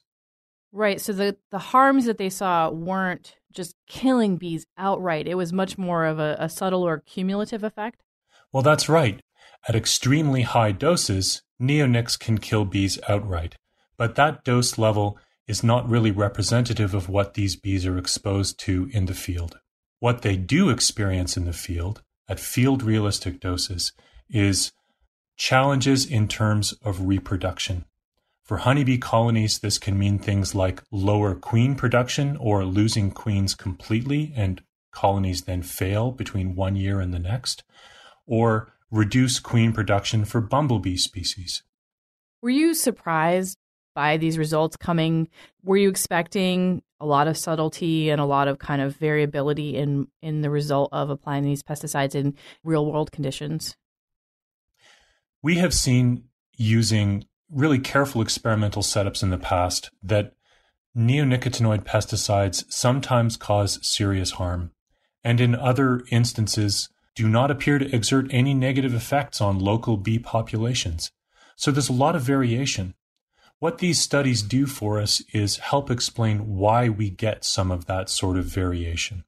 Right. 0.71 0.99
So 0.99 1.13
the, 1.13 1.37
the 1.51 1.59
harms 1.59 2.05
that 2.05 2.17
they 2.17 2.29
saw 2.29 2.69
weren't 2.69 3.37
just 3.53 3.75
killing 3.87 4.35
bees 4.35 4.65
outright. 4.77 5.27
It 5.27 5.35
was 5.35 5.53
much 5.53 5.77
more 5.77 6.05
of 6.05 6.19
a, 6.19 6.35
a 6.37 6.49
subtle 6.49 6.83
or 6.83 6.99
cumulative 6.99 7.63
effect. 7.63 8.03
Well, 8.51 8.63
that's 8.63 8.89
right. 8.89 9.21
At 9.67 9.75
extremely 9.75 10.41
high 10.41 10.73
doses, 10.73 11.41
neonics 11.61 12.19
can 12.19 12.37
kill 12.37 12.65
bees 12.65 12.99
outright, 13.07 13.55
but 13.97 14.15
that 14.15 14.43
dose 14.43 14.77
level 14.77 15.17
is 15.47 15.63
not 15.63 15.89
really 15.89 16.11
representative 16.11 16.93
of 16.93 17.07
what 17.09 17.35
these 17.35 17.55
bees 17.55 17.85
are 17.85 17.97
exposed 17.97 18.59
to 18.59 18.89
in 18.91 19.05
the 19.05 19.13
field. 19.13 19.59
What 19.99 20.21
they 20.21 20.35
do 20.35 20.69
experience 20.69 21.37
in 21.37 21.45
the 21.45 21.53
field, 21.53 22.01
at 22.27 22.39
field 22.39 22.83
realistic 22.83 23.39
doses, 23.39 23.91
is 24.29 24.71
challenges 25.37 26.05
in 26.05 26.27
terms 26.27 26.73
of 26.83 27.07
reproduction. 27.07 27.85
For 28.43 28.57
honeybee 28.57 28.97
colonies, 28.97 29.59
this 29.59 29.77
can 29.77 29.97
mean 29.97 30.19
things 30.19 30.53
like 30.53 30.83
lower 30.91 31.33
queen 31.35 31.75
production 31.75 32.37
or 32.37 32.63
losing 32.63 33.11
queens 33.11 33.55
completely, 33.55 34.33
and 34.35 34.61
colonies 34.91 35.43
then 35.43 35.61
fail 35.61 36.11
between 36.11 36.55
one 36.55 36.75
year 36.75 36.99
and 36.99 37.13
the 37.13 37.19
next, 37.19 37.63
or 38.25 38.74
reduce 38.95 39.39
queen 39.39 39.73
production 39.73 40.23
for 40.23 40.39
bumblebee 40.39 40.95
species. 40.95 41.63
Were 42.41 42.49
you 42.49 42.73
surprised 42.73 43.57
by 43.93 44.17
these 44.17 44.37
results 44.37 44.77
coming? 44.77 45.27
Were 45.63 45.77
you 45.77 45.89
expecting 45.89 46.81
a 47.01 47.05
lot 47.05 47.27
of 47.27 47.37
subtlety 47.37 48.09
and 48.09 48.21
a 48.21 48.25
lot 48.25 48.47
of 48.47 48.57
kind 48.57 48.81
of 48.81 48.95
variability 48.95 49.75
in, 49.75 50.07
in 50.21 50.41
the 50.41 50.49
result 50.49 50.89
of 50.93 51.09
applying 51.09 51.43
these 51.43 51.61
pesticides 51.61 52.15
in 52.15 52.35
real 52.63 52.85
world 52.85 53.11
conditions? 53.11 53.75
We 55.41 55.55
have 55.55 55.73
seen 55.73 56.23
using 56.55 57.25
really 57.51 57.79
careful 57.79 58.21
experimental 58.21 58.81
setups 58.81 59.21
in 59.21 59.29
the 59.29 59.37
past 59.37 59.91
that 60.01 60.33
neonicotinoid 60.95 61.83
pesticides 61.83 62.63
sometimes 62.71 63.35
cause 63.35 63.85
serious 63.85 64.31
harm, 64.31 64.71
and 65.23 65.41
in 65.41 65.53
other 65.53 66.01
instances 66.11 66.89
do 67.15 67.29
not 67.29 67.49
appear 67.49 67.79
to 67.79 67.95
exert 67.95 68.27
any 68.29 68.53
negative 68.53 68.93
effects 68.93 69.39
on 69.39 69.57
local 69.57 69.97
bee 69.97 70.19
populations. 70.19 71.11
So 71.55 71.71
there's 71.71 71.89
a 71.89 71.93
lot 71.93 72.15
of 72.15 72.21
variation. 72.21 72.93
What 73.59 73.77
these 73.77 74.01
studies 74.01 74.41
do 74.41 74.65
for 74.65 74.99
us 74.99 75.21
is 75.33 75.57
help 75.57 75.89
explain 75.89 76.55
why 76.57 76.89
we 76.89 77.09
get 77.09 77.45
some 77.45 77.71
of 77.71 77.85
that 77.85 78.09
sort 78.09 78.37
of 78.37 78.45
variation. 78.45 79.23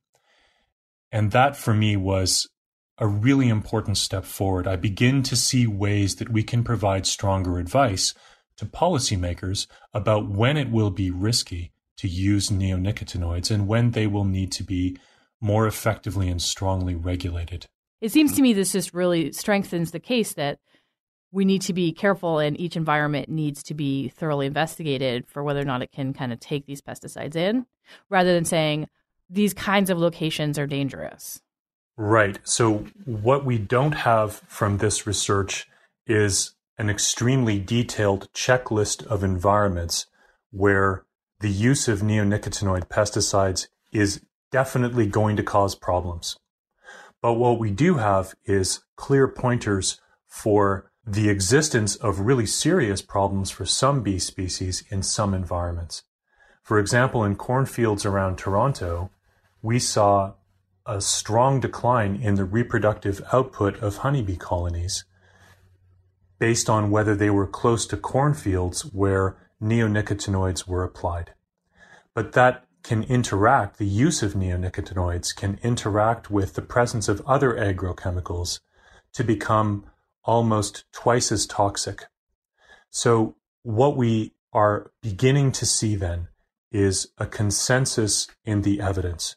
And 1.11 1.31
that 1.31 1.55
for 1.55 1.73
me 1.73 1.95
was 1.95 2.49
a 2.97 3.07
really 3.07 3.47
important 3.47 3.97
step 3.97 4.25
forward. 4.25 4.67
I 4.67 4.75
begin 4.75 5.23
to 5.23 5.35
see 5.35 5.65
ways 5.65 6.15
that 6.15 6.29
we 6.29 6.43
can 6.43 6.63
provide 6.63 7.05
stronger 7.05 7.57
advice 7.57 8.13
to 8.57 8.65
policymakers 8.65 9.67
about 9.93 10.27
when 10.27 10.57
it 10.57 10.69
will 10.69 10.89
be 10.89 11.09
risky 11.09 11.71
to 11.97 12.07
use 12.07 12.49
neonicotinoids 12.49 13.49
and 13.49 13.67
when 13.67 13.91
they 13.91 14.07
will 14.07 14.25
need 14.25 14.51
to 14.53 14.63
be 14.63 14.97
more 15.39 15.67
effectively 15.67 16.27
and 16.27 16.41
strongly 16.41 16.95
regulated. 16.95 17.67
It 18.01 18.11
seems 18.11 18.35
to 18.35 18.41
me 18.41 18.53
this 18.53 18.71
just 18.71 18.93
really 18.93 19.31
strengthens 19.31 19.91
the 19.91 19.99
case 19.99 20.33
that 20.33 20.59
we 21.31 21.45
need 21.45 21.61
to 21.63 21.73
be 21.73 21.91
careful 21.91 22.39
and 22.39 22.59
each 22.59 22.75
environment 22.75 23.29
needs 23.29 23.63
to 23.63 23.73
be 23.73 24.09
thoroughly 24.09 24.45
investigated 24.45 25.27
for 25.27 25.43
whether 25.43 25.61
or 25.61 25.65
not 25.65 25.81
it 25.81 25.91
can 25.91 26.13
kind 26.13 26.31
of 26.31 26.39
take 26.39 26.65
these 26.65 26.81
pesticides 26.81 27.35
in 27.35 27.65
rather 28.09 28.33
than 28.33 28.45
saying 28.45 28.87
these 29.29 29.53
kinds 29.53 29.89
of 29.89 29.97
locations 29.97 30.57
are 30.57 30.67
dangerous. 30.67 31.41
Right. 31.97 32.39
So, 32.43 32.85
what 33.05 33.43
we 33.43 33.57
don't 33.57 33.93
have 33.93 34.41
from 34.47 34.77
this 34.77 35.07
research 35.07 35.67
is 36.05 36.53
an 36.77 36.89
extremely 36.89 37.59
detailed 37.59 38.31
checklist 38.33 39.05
of 39.07 39.23
environments 39.23 40.05
where 40.51 41.03
the 41.39 41.49
use 41.49 41.87
of 41.87 42.01
neonicotinoid 42.01 42.87
pesticides 42.87 43.67
is 43.91 44.21
definitely 44.51 45.07
going 45.07 45.35
to 45.37 45.43
cause 45.43 45.75
problems. 45.75 46.37
But 47.21 47.33
what 47.33 47.59
we 47.59 47.71
do 47.71 47.95
have 47.95 48.35
is 48.45 48.81
clear 48.95 49.27
pointers 49.27 49.99
for 50.27 50.91
the 51.05 51.29
existence 51.29 51.95
of 51.95 52.19
really 52.19 52.45
serious 52.45 53.01
problems 53.01 53.49
for 53.49 53.65
some 53.65 54.03
bee 54.03 54.19
species 54.19 54.83
in 54.89 55.01
some 55.01 55.33
environments. 55.33 56.03
For 56.61 56.79
example, 56.79 57.23
in 57.23 57.35
cornfields 57.35 58.05
around 58.05 58.37
Toronto, 58.37 59.09
we 59.61 59.79
saw 59.79 60.33
a 60.85 61.01
strong 61.01 61.59
decline 61.59 62.15
in 62.15 62.35
the 62.35 62.45
reproductive 62.45 63.21
output 63.31 63.81
of 63.81 63.97
honeybee 63.97 64.35
colonies 64.35 65.05
based 66.39 66.69
on 66.69 66.91
whether 66.91 67.15
they 67.15 67.29
were 67.29 67.47
close 67.47 67.85
to 67.87 67.97
cornfields 67.97 68.81
where 68.93 69.37
neonicotinoids 69.61 70.67
were 70.67 70.83
applied. 70.83 71.33
But 72.13 72.33
that 72.33 72.66
can 72.87 73.03
interact, 73.03 73.79
the 73.79 73.85
use 73.85 74.23
of 74.23 74.33
neonicotinoids 74.33 75.35
can 75.35 75.59
interact 75.61 76.31
with 76.31 76.53
the 76.53 76.61
presence 76.61 77.09
of 77.09 77.21
other 77.27 77.51
agrochemicals 77.53 78.61
to 79.11 79.25
become 79.25 79.83
almost 80.23 80.85
twice 80.93 81.29
as 81.29 81.45
toxic. 81.45 82.05
So, 82.89 83.35
what 83.63 83.97
we 83.97 84.31
are 84.53 84.91
beginning 85.01 85.51
to 85.51 85.65
see 85.65 85.97
then 85.97 86.29
is 86.71 87.09
a 87.17 87.25
consensus 87.25 88.29
in 88.45 88.61
the 88.61 88.79
evidence 88.79 89.35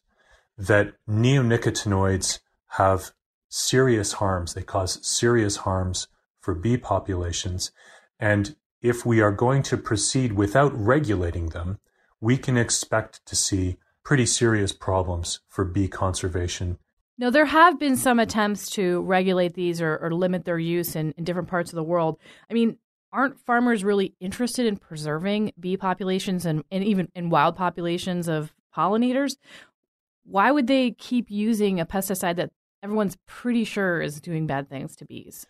that 0.56 0.94
neonicotinoids 1.08 2.38
have 2.78 3.10
serious 3.48 4.12
harms. 4.14 4.54
They 4.54 4.62
cause 4.62 5.04
serious 5.04 5.56
harms 5.56 6.06
for 6.40 6.54
bee 6.54 6.76
populations. 6.76 7.72
And 8.20 8.54
if 8.80 9.04
we 9.04 9.20
are 9.20 9.32
going 9.32 9.64
to 9.64 9.76
proceed 9.76 10.34
without 10.34 10.72
regulating 10.72 11.48
them, 11.48 11.80
we 12.20 12.36
can 12.36 12.56
expect 12.56 13.24
to 13.26 13.36
see 13.36 13.76
pretty 14.04 14.26
serious 14.26 14.72
problems 14.72 15.40
for 15.48 15.64
bee 15.64 15.88
conservation. 15.88 16.78
Now, 17.18 17.30
there 17.30 17.46
have 17.46 17.78
been 17.78 17.96
some 17.96 18.18
attempts 18.18 18.70
to 18.70 19.02
regulate 19.02 19.54
these 19.54 19.80
or, 19.82 19.98
or 19.98 20.12
limit 20.12 20.44
their 20.44 20.58
use 20.58 20.96
in, 20.96 21.12
in 21.18 21.24
different 21.24 21.48
parts 21.48 21.70
of 21.70 21.76
the 21.76 21.82
world. 21.82 22.18
I 22.50 22.54
mean, 22.54 22.78
aren't 23.12 23.38
farmers 23.40 23.84
really 23.84 24.14
interested 24.20 24.66
in 24.66 24.76
preserving 24.76 25.52
bee 25.60 25.76
populations 25.76 26.46
and, 26.46 26.64
and 26.70 26.82
even 26.82 27.08
in 27.14 27.28
wild 27.28 27.56
populations 27.56 28.28
of 28.28 28.54
pollinators? 28.74 29.36
why 30.30 30.50
would 30.50 30.66
they 30.66 30.92
keep 30.92 31.30
using 31.30 31.80
a 31.80 31.86
pesticide 31.86 32.36
that 32.36 32.50
everyone's 32.82 33.16
pretty 33.26 33.64
sure 33.64 34.00
is 34.00 34.20
doing 34.20 34.46
bad 34.46 34.68
things 34.68 34.96
to 34.96 35.04
bees? 35.04 35.46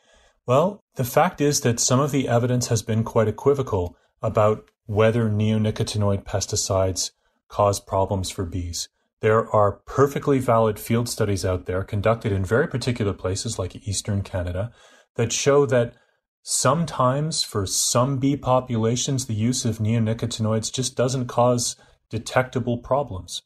Well, 0.47 0.83
the 0.97 1.05
fact 1.05 1.41
is 1.41 1.61
that 1.61 1.79
some 1.79 2.01
of 2.01 2.11
the 2.11 2.29
evidence 2.29 2.69
has 2.69 2.83
been 2.83 3.05
quite 3.05 3.29
equivocal 3.29 3.97
about 4.23 4.71
whether 4.91 5.31
neonicotinoid 5.31 6.25
pesticides 6.25 7.13
cause 7.49 7.79
problems 7.79 8.29
for 8.29 8.45
bees. 8.45 8.89
There 9.21 9.49
are 9.55 9.81
perfectly 9.87 10.41
valid 10.41 10.81
field 10.81 11.09
studies 11.09 11.45
out 11.45 11.67
there 11.67 11.85
conducted 11.85 12.33
in 12.33 12.45
very 12.45 12.67
particular 12.67 13.13
places 13.13 13.57
like 13.57 13.87
eastern 13.87 14.23
Canada 14.23 14.73
that 15.15 15.31
show 15.31 15.65
that 15.67 15.95
sometimes 16.43 17.45
for 17.45 17.67
some 17.67 18.19
bee 18.19 18.37
populations, 18.37 19.27
the 19.27 19.35
use 19.35 19.65
of 19.65 19.79
neonicotinoids 19.79 20.73
just 20.73 20.97
doesn't 20.97 21.29
cause 21.29 21.77
detectable 22.09 22.79
problems. 22.79 23.43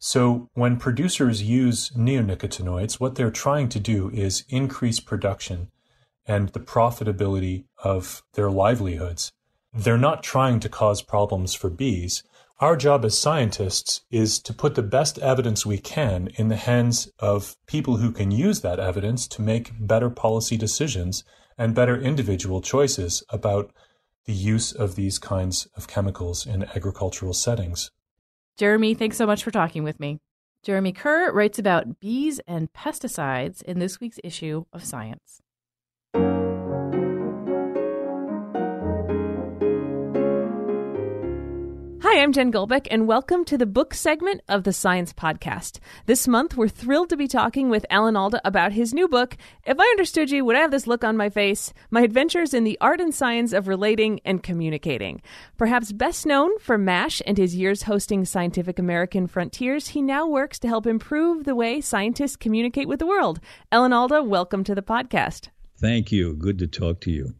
So, 0.00 0.50
when 0.54 0.78
producers 0.78 1.40
use 1.40 1.90
neonicotinoids, 1.90 2.94
what 2.94 3.14
they're 3.14 3.30
trying 3.30 3.68
to 3.68 3.78
do 3.78 4.10
is 4.10 4.44
increase 4.48 4.98
production 4.98 5.70
and 6.26 6.48
the 6.48 6.58
profitability 6.58 7.66
of 7.84 8.24
their 8.32 8.50
livelihoods. 8.50 9.30
They're 9.76 9.98
not 9.98 10.22
trying 10.22 10.60
to 10.60 10.68
cause 10.68 11.02
problems 11.02 11.52
for 11.52 11.68
bees. 11.68 12.22
Our 12.60 12.76
job 12.76 13.04
as 13.04 13.18
scientists 13.18 14.02
is 14.08 14.38
to 14.40 14.54
put 14.54 14.76
the 14.76 14.82
best 14.82 15.18
evidence 15.18 15.66
we 15.66 15.78
can 15.78 16.28
in 16.36 16.48
the 16.48 16.56
hands 16.56 17.08
of 17.18 17.56
people 17.66 17.96
who 17.96 18.12
can 18.12 18.30
use 18.30 18.60
that 18.60 18.78
evidence 18.78 19.26
to 19.28 19.42
make 19.42 19.72
better 19.80 20.10
policy 20.10 20.56
decisions 20.56 21.24
and 21.58 21.74
better 21.74 22.00
individual 22.00 22.60
choices 22.60 23.24
about 23.30 23.72
the 24.26 24.32
use 24.32 24.70
of 24.70 24.94
these 24.94 25.18
kinds 25.18 25.66
of 25.76 25.88
chemicals 25.88 26.46
in 26.46 26.64
agricultural 26.76 27.34
settings. 27.34 27.90
Jeremy, 28.56 28.94
thanks 28.94 29.16
so 29.16 29.26
much 29.26 29.42
for 29.42 29.50
talking 29.50 29.82
with 29.82 29.98
me. 29.98 30.20
Jeremy 30.62 30.92
Kerr 30.92 31.32
writes 31.32 31.58
about 31.58 31.98
bees 31.98 32.40
and 32.46 32.72
pesticides 32.72 33.60
in 33.62 33.80
this 33.80 33.98
week's 33.98 34.20
issue 34.22 34.64
of 34.72 34.84
Science. 34.84 35.42
I'm 42.24 42.32
Jen 42.32 42.50
Golbeck, 42.50 42.88
and 42.90 43.06
welcome 43.06 43.44
to 43.44 43.58
the 43.58 43.66
book 43.66 43.92
segment 43.92 44.40
of 44.48 44.64
the 44.64 44.72
Science 44.72 45.12
Podcast. 45.12 45.78
This 46.06 46.26
month, 46.26 46.56
we're 46.56 46.68
thrilled 46.68 47.10
to 47.10 47.18
be 47.18 47.28
talking 47.28 47.68
with 47.68 47.84
Alan 47.90 48.16
Alda 48.16 48.40
about 48.46 48.72
his 48.72 48.94
new 48.94 49.08
book, 49.08 49.36
If 49.66 49.78
I 49.78 49.84
Understood 49.84 50.30
You, 50.30 50.42
Would 50.46 50.56
I 50.56 50.60
Have 50.60 50.70
This 50.70 50.86
Look 50.86 51.04
on 51.04 51.18
My 51.18 51.28
Face? 51.28 51.74
My 51.90 52.00
Adventures 52.00 52.54
in 52.54 52.64
the 52.64 52.78
Art 52.80 52.98
and 52.98 53.14
Science 53.14 53.52
of 53.52 53.68
Relating 53.68 54.20
and 54.24 54.42
Communicating. 54.42 55.20
Perhaps 55.58 55.92
best 55.92 56.24
known 56.24 56.58
for 56.60 56.78
MASH 56.78 57.20
and 57.26 57.36
his 57.36 57.54
years 57.56 57.82
hosting 57.82 58.24
Scientific 58.24 58.78
American 58.78 59.26
Frontiers, 59.26 59.88
he 59.88 60.00
now 60.00 60.26
works 60.26 60.58
to 60.60 60.68
help 60.68 60.86
improve 60.86 61.44
the 61.44 61.54
way 61.54 61.82
scientists 61.82 62.36
communicate 62.36 62.88
with 62.88 63.00
the 63.00 63.06
world. 63.06 63.38
Alan 63.70 63.92
Alda, 63.92 64.22
welcome 64.22 64.64
to 64.64 64.74
the 64.74 64.80
podcast. 64.80 65.50
Thank 65.76 66.10
you. 66.10 66.32
Good 66.32 66.58
to 66.60 66.66
talk 66.66 67.02
to 67.02 67.10
you. 67.10 67.34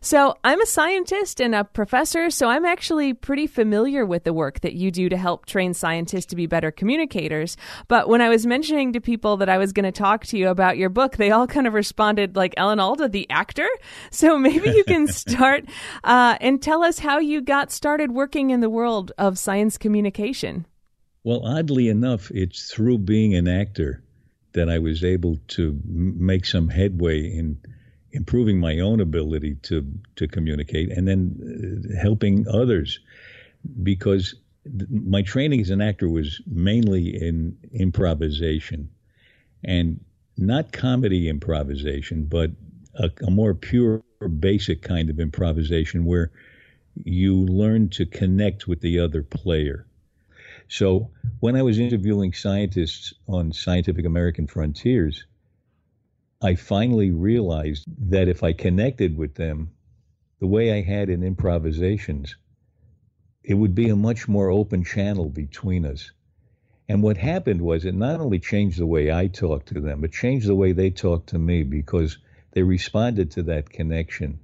So, 0.00 0.36
I'm 0.44 0.60
a 0.60 0.66
scientist 0.66 1.40
and 1.40 1.54
a 1.54 1.64
professor, 1.64 2.30
so 2.30 2.48
I'm 2.48 2.64
actually 2.64 3.14
pretty 3.14 3.46
familiar 3.46 4.04
with 4.06 4.24
the 4.24 4.32
work 4.32 4.60
that 4.60 4.74
you 4.74 4.90
do 4.90 5.08
to 5.08 5.16
help 5.16 5.46
train 5.46 5.74
scientists 5.74 6.26
to 6.26 6.36
be 6.36 6.46
better 6.46 6.70
communicators. 6.70 7.56
But 7.88 8.08
when 8.08 8.20
I 8.20 8.28
was 8.28 8.46
mentioning 8.46 8.92
to 8.92 9.00
people 9.00 9.36
that 9.38 9.48
I 9.48 9.58
was 9.58 9.72
going 9.72 9.84
to 9.84 9.92
talk 9.92 10.26
to 10.26 10.38
you 10.38 10.48
about 10.48 10.78
your 10.78 10.88
book, 10.88 11.16
they 11.16 11.30
all 11.30 11.46
kind 11.46 11.66
of 11.66 11.74
responded 11.74 12.36
like 12.36 12.54
Alan 12.56 12.80
Alda, 12.80 13.08
the 13.08 13.28
actor. 13.30 13.68
So, 14.12 14.38
maybe 14.38 14.70
you 14.70 14.84
can 14.84 15.06
start 15.08 15.64
uh, 16.04 16.36
and 16.40 16.60
tell 16.62 16.82
us 16.82 16.98
how 16.98 17.18
you 17.18 17.40
got 17.40 17.70
started 17.70 18.12
working 18.12 18.50
in 18.50 18.60
the 18.60 18.70
world 18.70 19.12
of 19.18 19.38
science 19.38 19.78
communication. 19.78 20.66
Well, 21.22 21.44
oddly 21.44 21.88
enough, 21.88 22.30
it's 22.30 22.72
through 22.72 22.98
being 22.98 23.34
an 23.34 23.46
actor 23.46 24.02
that 24.52 24.68
I 24.68 24.78
was 24.78 25.04
able 25.04 25.38
to 25.48 25.80
make 25.84 26.44
some 26.44 26.68
headway 26.68 27.26
in 27.26 27.58
improving 28.12 28.58
my 28.58 28.78
own 28.78 29.00
ability 29.00 29.54
to 29.62 29.84
to 30.16 30.26
communicate 30.28 30.90
and 30.90 31.06
then 31.06 31.92
uh, 31.94 32.00
helping 32.00 32.46
others. 32.48 32.98
Because 33.82 34.34
my 34.90 35.22
training 35.22 35.60
as 35.60 35.70
an 35.70 35.80
actor 35.80 36.08
was 36.08 36.40
mainly 36.46 37.08
in 37.08 37.56
improvisation 37.72 38.88
and 39.64 40.00
not 40.36 40.72
comedy 40.72 41.28
improvisation 41.28 42.24
but 42.24 42.50
a, 42.94 43.10
a 43.26 43.30
more 43.30 43.54
pure 43.54 44.02
basic 44.38 44.82
kind 44.82 45.08
of 45.08 45.18
improvisation 45.18 46.04
where 46.04 46.30
you 47.04 47.36
learn 47.46 47.88
to 47.88 48.04
connect 48.04 48.66
with 48.68 48.80
the 48.80 48.98
other 48.98 49.22
player. 49.22 49.86
So 50.68 51.10
when 51.40 51.56
i 51.56 51.62
was 51.62 51.78
interviewing 51.78 52.32
scientists 52.32 53.12
on 53.26 53.52
scientific 53.52 54.04
american 54.04 54.46
frontiers 54.46 55.24
I 56.42 56.54
finally 56.54 57.10
realized 57.10 57.84
that 58.10 58.26
if 58.26 58.42
I 58.42 58.54
connected 58.54 59.14
with 59.14 59.34
them 59.34 59.72
the 60.38 60.46
way 60.46 60.72
I 60.72 60.80
had 60.80 61.10
in 61.10 61.22
improvisations, 61.22 62.34
it 63.44 63.54
would 63.54 63.74
be 63.74 63.90
a 63.90 63.96
much 63.96 64.26
more 64.26 64.50
open 64.50 64.82
channel 64.82 65.28
between 65.28 65.84
us. 65.84 66.12
And 66.88 67.02
what 67.02 67.18
happened 67.18 67.60
was 67.60 67.84
it 67.84 67.94
not 67.94 68.20
only 68.20 68.38
changed 68.38 68.78
the 68.78 68.86
way 68.86 69.12
I 69.12 69.26
talked 69.26 69.68
to 69.68 69.80
them, 69.80 70.02
it 70.02 70.12
changed 70.12 70.46
the 70.46 70.54
way 70.54 70.72
they 70.72 70.90
talked 70.90 71.28
to 71.30 71.38
me 71.38 71.62
because 71.62 72.16
they 72.52 72.62
responded 72.62 73.30
to 73.32 73.42
that 73.44 73.68
connection 73.68 74.40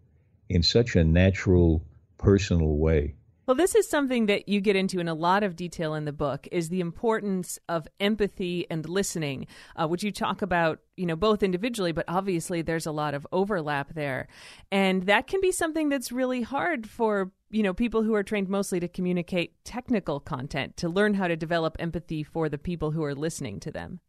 in 0.50 0.62
such 0.62 0.96
a 0.96 1.04
natural, 1.04 1.82
personal 2.18 2.76
way. 2.76 3.14
Well, 3.46 3.54
this 3.54 3.76
is 3.76 3.88
something 3.88 4.26
that 4.26 4.48
you 4.48 4.60
get 4.60 4.74
into 4.74 4.98
in 4.98 5.06
a 5.06 5.14
lot 5.14 5.44
of 5.44 5.54
detail 5.54 5.94
in 5.94 6.04
the 6.04 6.12
book 6.12 6.48
is 6.50 6.68
the 6.68 6.80
importance 6.80 7.60
of 7.68 7.86
empathy 8.00 8.66
and 8.68 8.88
listening, 8.88 9.46
uh, 9.76 9.86
which 9.86 10.02
you 10.02 10.10
talk 10.10 10.42
about, 10.42 10.80
you 10.96 11.06
know, 11.06 11.14
both 11.14 11.44
individually, 11.44 11.92
but 11.92 12.06
obviously 12.08 12.60
there's 12.60 12.86
a 12.86 12.92
lot 12.92 13.14
of 13.14 13.24
overlap 13.30 13.94
there. 13.94 14.26
And 14.72 15.04
that 15.04 15.28
can 15.28 15.40
be 15.40 15.52
something 15.52 15.88
that's 15.88 16.10
really 16.10 16.42
hard 16.42 16.88
for, 16.88 17.30
you 17.48 17.62
know, 17.62 17.72
people 17.72 18.02
who 18.02 18.14
are 18.14 18.24
trained 18.24 18.48
mostly 18.48 18.80
to 18.80 18.88
communicate 18.88 19.64
technical 19.64 20.18
content, 20.18 20.76
to 20.78 20.88
learn 20.88 21.14
how 21.14 21.28
to 21.28 21.36
develop 21.36 21.76
empathy 21.78 22.24
for 22.24 22.48
the 22.48 22.58
people 22.58 22.90
who 22.90 23.04
are 23.04 23.14
listening 23.14 23.60
to 23.60 23.70
them. 23.70 24.00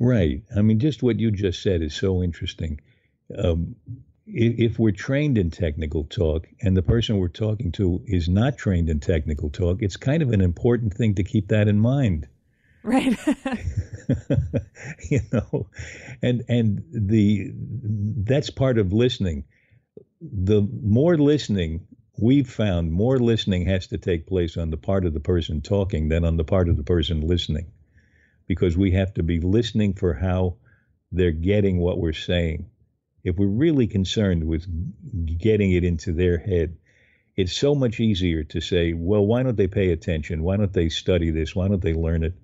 Right. 0.00 0.42
I 0.56 0.62
mean, 0.62 0.80
just 0.80 1.04
what 1.04 1.20
you 1.20 1.30
just 1.30 1.62
said 1.62 1.82
is 1.82 1.94
so 1.94 2.20
interesting. 2.20 2.80
Um, 3.38 3.76
if 4.26 4.78
we're 4.78 4.90
trained 4.90 5.38
in 5.38 5.50
technical 5.50 6.04
talk 6.04 6.48
and 6.60 6.76
the 6.76 6.82
person 6.82 7.18
we're 7.18 7.28
talking 7.28 7.70
to 7.72 8.02
is 8.06 8.28
not 8.28 8.58
trained 8.58 8.90
in 8.90 8.98
technical 8.98 9.50
talk, 9.50 9.82
it's 9.82 9.96
kind 9.96 10.22
of 10.22 10.32
an 10.32 10.40
important 10.40 10.94
thing 10.94 11.14
to 11.14 11.22
keep 11.22 11.48
that 11.48 11.68
in 11.68 11.78
mind. 11.78 12.26
Right. 12.82 13.16
you 15.10 15.20
know, 15.32 15.68
and 16.22 16.44
and 16.48 16.82
the 16.92 17.52
that's 17.54 18.50
part 18.50 18.78
of 18.78 18.92
listening. 18.92 19.44
The 20.20 20.62
more 20.82 21.18
listening 21.18 21.86
we've 22.18 22.48
found, 22.48 22.92
more 22.92 23.18
listening 23.18 23.66
has 23.66 23.88
to 23.88 23.98
take 23.98 24.26
place 24.26 24.56
on 24.56 24.70
the 24.70 24.76
part 24.76 25.04
of 25.04 25.14
the 25.14 25.20
person 25.20 25.60
talking 25.60 26.08
than 26.08 26.24
on 26.24 26.36
the 26.36 26.44
part 26.44 26.68
of 26.68 26.76
the 26.76 26.84
person 26.84 27.20
listening, 27.20 27.66
because 28.46 28.76
we 28.76 28.92
have 28.92 29.14
to 29.14 29.22
be 29.22 29.40
listening 29.40 29.94
for 29.94 30.14
how 30.14 30.56
they're 31.12 31.32
getting 31.32 31.78
what 31.78 31.98
we're 31.98 32.12
saying 32.12 32.70
if 33.26 33.36
we're 33.36 33.46
really 33.48 33.88
concerned 33.88 34.44
with 34.44 34.64
getting 35.36 35.72
it 35.72 35.82
into 35.82 36.12
their 36.12 36.38
head, 36.38 36.76
it's 37.34 37.52
so 37.52 37.74
much 37.74 37.98
easier 37.98 38.44
to 38.44 38.60
say, 38.60 38.92
well, 38.92 39.26
why 39.26 39.42
don't 39.42 39.56
they 39.56 39.66
pay 39.66 39.90
attention? 39.90 40.44
Why 40.44 40.56
don't 40.56 40.72
they 40.72 40.88
study 40.88 41.30
this? 41.30 41.54
Why 41.54 41.66
don't 41.66 41.82
they 41.82 41.92
learn 41.92 42.22
it? 42.22 42.34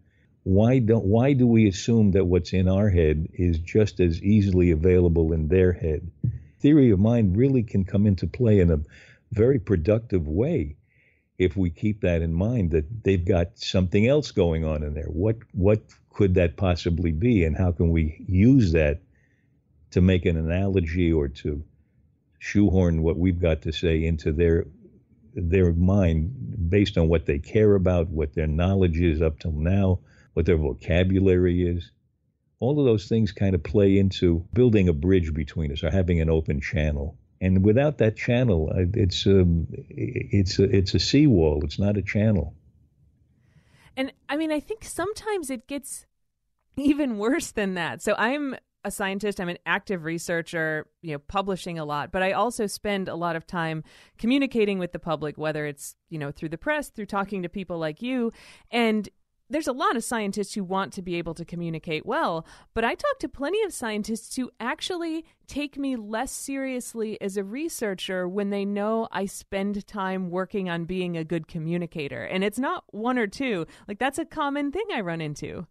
Why 0.43 0.81
don't 0.81 1.05
why 1.05 1.35
do 1.35 1.47
we 1.47 1.69
assume 1.69 2.11
that 2.11 2.25
what's 2.25 2.53
in 2.53 2.67
our 2.67 2.91
head 2.91 3.29
is 3.33 3.61
just 3.61 4.01
as 4.01 4.21
easily 4.25 4.73
available 4.73 5.33
in 5.33 5.47
their 5.47 5.73
head? 5.73 6.11
Theory 6.59 6.91
of 6.91 6.99
mind 6.99 7.37
really 7.37 7.63
can 7.63 7.85
come 7.85 8.05
into 8.05 8.27
play 8.27 8.59
in 8.59 8.73
a 8.73 8.81
very 9.31 9.61
productive 9.61 10.27
way 10.27 10.75
if 11.39 11.57
we 11.57 11.71
keep 11.71 12.01
that 12.01 12.23
in 12.23 12.35
mind 12.35 12.73
that 12.73 13.05
they've 13.05 13.25
got 13.25 13.57
something 13.57 14.09
else 14.09 14.33
going 14.33 14.65
on 14.65 14.83
in 14.83 14.95
there. 14.95 15.07
What 15.07 15.37
what 15.53 15.81
could 16.11 16.35
that 16.35 16.57
possibly 16.57 17.13
be 17.13 17.45
and 17.45 17.57
how 17.57 17.71
can 17.71 17.91
we 17.91 18.25
use 18.27 18.73
that 18.73 19.01
to 19.93 20.01
make 20.01 20.27
an 20.27 20.37
analogy 20.37 21.13
or 21.13 21.29
to 21.29 21.65
shoehorn 22.39 23.03
what 23.03 23.19
we've 23.19 23.41
got 23.41 23.63
to 23.63 23.73
say 23.73 24.05
into 24.05 24.33
their 24.33 24.67
their 25.35 25.73
mind 25.73 26.69
based 26.69 26.99
on 26.99 27.09
what 27.09 27.25
they 27.25 27.39
care 27.39 27.75
about, 27.75 28.09
what 28.09 28.35
their 28.35 28.47
knowledge 28.47 29.01
is 29.01 29.23
up 29.23 29.39
till 29.39 29.53
now, 29.53 29.99
what 30.35 30.45
their 30.45 30.59
vocabulary 30.59 31.67
is. 31.67 31.91
All 32.61 32.79
of 32.79 32.85
those 32.85 33.09
things 33.09 33.33
kind 33.33 33.55
of 33.55 33.63
play 33.63 33.99
into 33.99 34.45
building 34.53 34.89
a 34.89 34.93
bridge 34.93 35.33
between 35.33 35.73
us 35.73 35.83
or 35.83 35.91
having 35.91 36.21
an 36.21 36.29
open 36.29 36.61
channel. 36.61 37.17
And 37.41 37.65
without 37.65 37.99
that 37.99 38.17
channel, 38.17 38.71
it's 38.75 39.27
um, 39.27 39.67
it's 39.89 40.59
a, 40.59 40.65
it's 40.65 40.95
a 40.95 41.01
seawall. 41.01 41.65
It's 41.65 41.79
not 41.79 41.97
a 41.97 42.03
channel. 42.03 42.55
And 43.97 44.13
I 44.29 44.37
mean, 44.37 44.53
I 44.53 44.61
think 44.61 44.85
sometimes 44.85 45.51
it 45.51 45.67
gets 45.67 46.07
even 46.77 47.19
worse 47.19 47.51
than 47.51 47.75
that. 47.75 48.03
So 48.03 48.15
I'm 48.17 48.57
a 48.85 48.91
scientist, 48.91 49.41
I'm 49.41 49.49
an 49.49 49.59
active 49.67 50.05
researcher, 50.05 50.89
you 51.03 51.13
know, 51.13 51.19
publishing 51.19 51.79
a 51.79 51.85
lot, 51.85 52.13
but 52.13 52.23
I 52.23 52.33
also 52.33 52.67
spend 52.67 53.09
a 53.09 53.15
lot 53.15 53.37
of 53.37 53.47
time 53.47 53.85
communicating 54.19 54.79
with 54.79 54.93
the 54.93 54.99
public, 54.99 55.39
whether 55.39 55.67
it's, 55.67 55.97
you 56.09 56.19
know, 56.19 56.31
through 56.31 56.51
the 56.51 56.59
press, 56.59 56.89
through 56.89 57.07
talking 57.07 57.43
to 57.43 57.49
people 57.49 57.79
like 57.79 58.03
you. 58.03 58.33
And 58.71 59.09
there's 59.53 59.69
a 59.69 59.73
lot 59.73 59.97
of 59.97 60.05
scientists 60.05 60.55
who 60.55 60.65
want 60.65 60.95
to 60.95 61.03
be 61.03 61.17
able 61.17 61.35
to 61.35 61.45
communicate 61.45 62.07
well, 62.07 62.47
but 62.73 62.85
I 62.85 62.95
talk 62.95 63.19
to 63.19 63.29
plenty 63.29 63.63
of 63.63 63.73
scientists 63.73 64.35
who 64.35 64.51
actually 64.59 65.27
take 65.47 65.77
me 65.77 65.95
less 65.95 66.33
seriously 66.33 67.21
as 67.21 67.37
a 67.37 67.45
researcher 67.45 68.27
when 68.27 68.49
they 68.49 68.65
know 68.65 69.09
I 69.13 69.27
spend 69.27 69.87
time 69.87 70.31
working 70.31 70.71
on 70.71 70.87
being 70.87 71.17
a 71.17 71.25
good 71.25 71.49
communicator. 71.49 72.25
And 72.25 72.43
it's 72.43 72.59
not 72.59 72.85
one 72.89 73.19
or 73.19 73.27
two. 73.27 73.67
Like 73.87 73.99
that's 73.99 74.19
a 74.19 74.25
common 74.25 74.73
thing 74.73 74.87
I 74.93 75.03
run 75.03 75.21
into. 75.21 75.67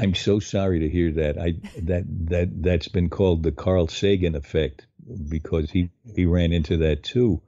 I'm 0.00 0.14
so 0.14 0.38
sorry 0.38 0.78
to 0.78 0.88
hear 0.88 1.10
that. 1.10 1.38
I 1.38 1.54
that 1.82 2.04
that 2.28 2.62
that's 2.62 2.86
been 2.86 3.10
called 3.10 3.42
the 3.42 3.50
Carl 3.50 3.88
Sagan 3.88 4.36
effect 4.36 4.86
because 5.28 5.72
he 5.72 5.90
he 6.14 6.24
ran 6.24 6.52
into 6.52 6.76
that 6.76 7.02
too. 7.02 7.42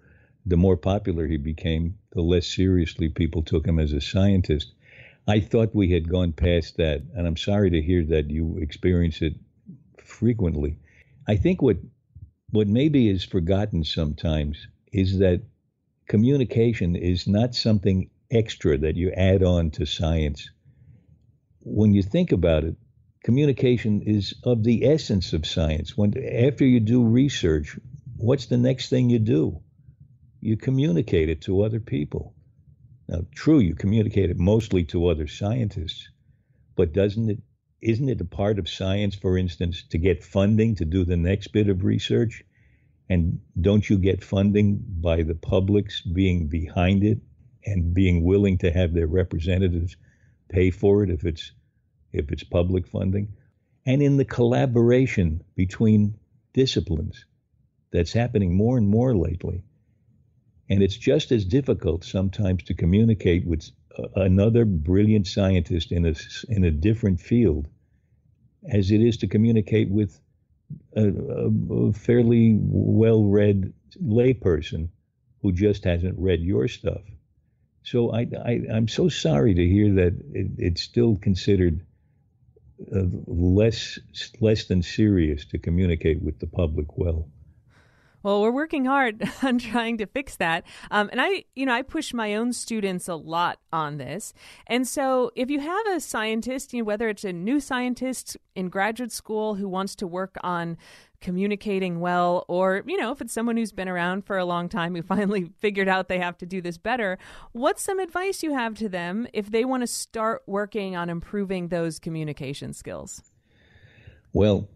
The 0.44 0.56
more 0.56 0.76
popular 0.76 1.28
he 1.28 1.36
became, 1.36 1.96
the 2.10 2.22
less 2.22 2.48
seriously 2.48 3.08
people 3.08 3.42
took 3.42 3.64
him 3.66 3.78
as 3.78 3.92
a 3.92 4.00
scientist. 4.00 4.74
I 5.28 5.38
thought 5.38 5.76
we 5.76 5.92
had 5.92 6.08
gone 6.08 6.32
past 6.32 6.76
that, 6.78 7.02
and 7.14 7.24
I'm 7.24 7.36
sorry 7.36 7.70
to 7.70 7.80
hear 7.80 8.04
that 8.06 8.30
you 8.30 8.58
experience 8.58 9.22
it 9.22 9.34
frequently. 9.98 10.76
I 11.28 11.36
think 11.36 11.62
what 11.62 11.76
what 12.50 12.66
maybe 12.66 13.08
is 13.08 13.22
forgotten 13.22 13.84
sometimes 13.84 14.66
is 14.92 15.18
that 15.18 15.42
communication 16.08 16.96
is 16.96 17.28
not 17.28 17.54
something 17.54 18.10
extra 18.28 18.76
that 18.78 18.96
you 18.96 19.12
add 19.12 19.44
on 19.44 19.70
to 19.70 19.86
science 19.86 20.50
when 21.62 21.92
you 21.92 22.02
think 22.02 22.32
about 22.32 22.64
it, 22.64 22.76
communication 23.22 24.02
is 24.02 24.34
of 24.44 24.64
the 24.64 24.84
essence 24.84 25.32
of 25.32 25.46
science. 25.46 25.96
When 25.96 26.14
after 26.18 26.64
you 26.64 26.80
do 26.80 27.04
research, 27.04 27.78
what's 28.16 28.46
the 28.46 28.56
next 28.56 28.88
thing 28.88 29.10
you 29.10 29.18
do? 29.18 29.60
You 30.40 30.56
communicate 30.56 31.28
it 31.28 31.42
to 31.42 31.62
other 31.62 31.80
people. 31.80 32.34
Now, 33.08 33.26
true, 33.34 33.58
you 33.58 33.74
communicate 33.74 34.30
it 34.30 34.38
mostly 34.38 34.84
to 34.84 35.08
other 35.08 35.26
scientists, 35.26 36.08
but 36.76 36.92
doesn't 36.92 37.30
it 37.30 37.38
isn't 37.82 38.10
it 38.10 38.20
a 38.20 38.26
part 38.26 38.58
of 38.58 38.68
science, 38.68 39.14
for 39.14 39.38
instance, 39.38 39.82
to 39.88 39.96
get 39.96 40.22
funding 40.22 40.74
to 40.76 40.84
do 40.84 41.04
the 41.04 41.16
next 41.16 41.48
bit 41.48 41.68
of 41.68 41.82
research? 41.82 42.44
And 43.08 43.40
don't 43.58 43.88
you 43.88 43.98
get 43.98 44.22
funding 44.22 44.84
by 45.00 45.22
the 45.22 45.34
publics 45.34 46.02
being 46.02 46.46
behind 46.46 47.02
it 47.02 47.18
and 47.64 47.94
being 47.94 48.22
willing 48.22 48.58
to 48.58 48.70
have 48.70 48.92
their 48.92 49.06
representatives 49.06 49.96
pay 50.50 50.70
for 50.70 51.02
it 51.02 51.10
if 51.10 51.24
it's 51.24 51.52
if 52.12 52.32
it's 52.32 52.44
public 52.44 52.86
funding, 52.88 53.28
and 53.86 54.02
in 54.02 54.16
the 54.16 54.24
collaboration 54.24 55.42
between 55.54 56.18
disciplines 56.52 57.24
that's 57.92 58.12
happening 58.12 58.54
more 58.54 58.76
and 58.76 58.88
more 58.88 59.16
lately. 59.16 59.62
And 60.68 60.82
it's 60.82 60.96
just 60.96 61.32
as 61.32 61.44
difficult 61.44 62.04
sometimes 62.04 62.64
to 62.64 62.74
communicate 62.74 63.46
with 63.46 63.70
another 64.14 64.64
brilliant 64.64 65.26
scientist 65.26 65.92
in 65.92 66.06
a, 66.06 66.14
in 66.48 66.64
a 66.64 66.70
different 66.70 67.20
field 67.20 67.68
as 68.68 68.90
it 68.90 69.00
is 69.00 69.18
to 69.18 69.26
communicate 69.26 69.90
with 69.90 70.20
a, 70.96 71.08
a 71.08 71.92
fairly 71.92 72.56
well 72.60 73.24
read 73.24 73.72
layperson 74.00 74.88
who 75.42 75.52
just 75.52 75.84
hasn't 75.84 76.18
read 76.18 76.40
your 76.40 76.68
stuff. 76.68 77.02
So 77.82 78.12
I, 78.12 78.26
I, 78.44 78.60
am 78.68 78.88
so 78.88 79.08
sorry 79.08 79.54
to 79.54 79.66
hear 79.66 79.94
that 79.94 80.14
it, 80.32 80.50
it's 80.58 80.82
still 80.82 81.16
considered 81.16 81.80
uh, 82.94 83.04
less 83.26 83.98
less 84.40 84.64
than 84.64 84.82
serious 84.82 85.44
to 85.46 85.58
communicate 85.58 86.22
with 86.22 86.38
the 86.38 86.46
public 86.46 86.96
well. 86.96 87.28
Well, 88.22 88.42
we're 88.42 88.50
working 88.50 88.84
hard 88.84 89.28
on 89.42 89.58
trying 89.58 89.98
to 89.98 90.06
fix 90.06 90.36
that. 90.36 90.64
Um, 90.90 91.08
and 91.10 91.20
I, 91.20 91.44
you 91.54 91.64
know, 91.66 91.72
I 91.72 91.82
push 91.82 92.12
my 92.12 92.34
own 92.34 92.52
students 92.52 93.08
a 93.08 93.14
lot 93.14 93.58
on 93.72 93.96
this. 93.96 94.32
And 94.66 94.86
so 94.86 95.30
if 95.34 95.50
you 95.50 95.60
have 95.60 95.86
a 95.86 96.00
scientist, 96.00 96.72
you 96.72 96.80
know, 96.80 96.84
whether 96.84 97.08
it's 97.08 97.24
a 97.24 97.32
new 97.32 97.60
scientist 97.60 98.36
in 98.54 98.68
graduate 98.68 99.12
school 99.12 99.54
who 99.54 99.68
wants 99.68 99.94
to 99.96 100.06
work 100.06 100.36
on 100.42 100.76
communicating 101.20 102.00
well, 102.00 102.44
or, 102.48 102.82
you 102.86 102.96
know, 102.96 103.12
if 103.12 103.20
it's 103.20 103.32
someone 103.32 103.56
who's 103.56 103.72
been 103.72 103.88
around 103.88 104.24
for 104.24 104.38
a 104.38 104.44
long 104.44 104.68
time 104.68 104.94
who 104.94 105.02
finally 105.16 105.50
figured 105.58 105.88
out 105.88 106.08
they 106.08 106.18
have 106.18 106.36
to 106.38 106.46
do 106.46 106.60
this 106.60 106.78
better, 106.78 107.18
what's 107.52 107.82
some 107.82 107.98
advice 107.98 108.42
you 108.42 108.52
have 108.52 108.74
to 108.74 108.88
them 108.88 109.26
if 109.32 109.50
they 109.50 109.64
want 109.64 109.82
to 109.82 109.86
start 109.86 110.42
working 110.46 110.94
on 110.94 111.08
improving 111.08 111.68
those 111.68 111.98
communication 111.98 112.72
skills? 112.72 113.22
Well, 114.32 114.68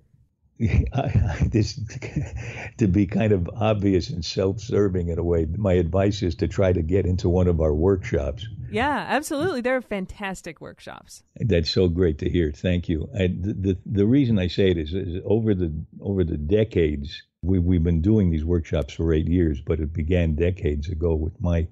this 1.47 1.81
to 2.79 2.87
be 2.87 3.07
kind 3.07 3.33
of 3.33 3.51
obvious 3.57 4.11
and 4.11 4.25
self-serving 4.25 5.09
in 5.09 5.19
a 5.19 5.25
way. 5.25 5.47
My 5.57 5.73
advice 5.73 6.23
is 6.23 6.37
to 6.37 6.49
try 6.49 6.73
to 6.73 6.83
get 6.83 7.07
into 7.07 7.29
one 7.29 7.49
of 7.49 7.61
our 7.61 7.75
workshops. 7.75 8.47
Yeah, 8.71 9.05
absolutely. 9.09 9.63
They're 9.63 9.83
fantastic 9.83 10.61
workshops. 10.61 11.25
That's 11.37 11.71
so 11.71 11.89
great 11.89 12.19
to 12.19 12.31
hear. 12.31 12.53
Thank 12.53 12.89
you. 12.89 13.09
I, 13.15 13.27
the, 13.29 13.55
the, 13.55 13.79
the 13.85 14.07
reason 14.07 14.39
I 14.39 14.47
say 14.47 14.71
it 14.71 14.79
is, 14.79 14.95
is 14.95 15.21
over 15.25 15.55
the 15.55 15.73
over 16.01 16.23
the 16.23 16.37
decades 16.37 17.23
we 17.43 17.59
we've 17.59 17.85
been 17.85 18.01
doing 18.01 18.31
these 18.31 18.45
workshops 18.45 18.95
for 18.95 19.13
eight 19.13 19.29
years, 19.29 19.61
but 19.61 19.81
it 19.81 19.93
began 19.93 20.35
decades 20.35 20.89
ago 20.89 21.15
with 21.15 21.41
my 21.41 21.67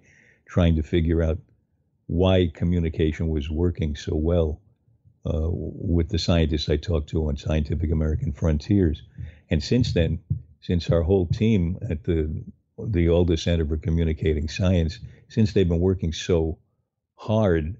trying 0.46 0.76
to 0.76 0.82
figure 0.82 1.22
out 1.22 1.38
why 2.06 2.50
communication 2.52 3.28
was 3.28 3.48
working 3.48 3.94
so 3.94 4.14
well 4.14 4.60
uh, 5.24 5.48
with 5.50 6.08
the 6.08 6.18
scientists 6.18 6.68
I 6.68 6.76
talked 6.76 7.10
to 7.10 7.28
on 7.28 7.36
Scientific 7.36 7.90
American 7.90 8.32
Frontiers. 8.32 9.02
And 9.50 9.62
since 9.62 9.92
then, 9.92 10.20
since 10.60 10.90
our 10.90 11.02
whole 11.02 11.26
team 11.26 11.78
at 11.88 12.04
the 12.04 12.44
the 12.78 13.08
Alda 13.08 13.36
Center 13.36 13.66
for 13.66 13.76
Communicating 13.76 14.48
Science, 14.48 14.98
since 15.28 15.52
they've 15.52 15.68
been 15.68 15.78
working 15.78 16.12
so 16.12 16.58
hard, 17.14 17.76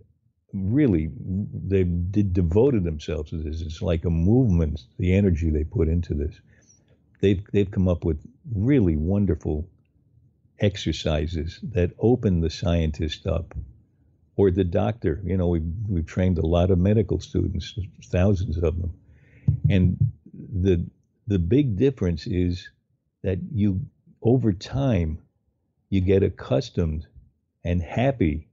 really 0.53 1.11
they 1.17 1.83
did 1.83 2.33
devoted 2.33 2.85
themselves 2.85 3.31
to 3.31 3.39
this. 3.39 3.63
It's 3.63 3.83
like 3.83 4.05
a 4.05 4.11
movement, 4.11 4.81
the 4.99 5.15
energy 5.15 5.51
they 5.51 5.65
put 5.65 5.89
into 5.89 6.15
this. 6.15 6.41
They've 7.21 7.43
they've 7.53 7.71
come 7.71 7.89
up 7.89 8.05
with 8.05 8.21
really 8.55 8.97
wonderful 8.97 9.69
exercises 10.61 11.59
that 11.63 11.93
open 11.99 12.41
the 12.41 12.51
scientist 12.51 13.27
up 13.27 13.55
or 14.37 14.51
the 14.51 14.65
doctor. 14.65 15.21
You 15.25 15.37
know, 15.37 15.49
we've, 15.49 15.73
we've 15.89 16.07
trained 16.07 16.39
a 16.39 16.47
lot 16.47 16.71
of 16.71 16.79
medical 16.79 17.21
students, 17.21 17.79
thousands 18.07 18.57
of 18.57 18.81
them. 18.81 18.95
And 19.69 19.97
the, 20.35 20.87
the 21.27 21.39
big 21.39 21.77
difference 21.77 22.27
is 22.27 22.69
that 23.23 23.39
you, 23.53 23.81
over 24.23 24.53
time, 24.53 25.19
you 25.91 26.01
get 26.01 26.23
accustomed 26.23 27.07
and 27.65 27.83
happy 27.83 28.49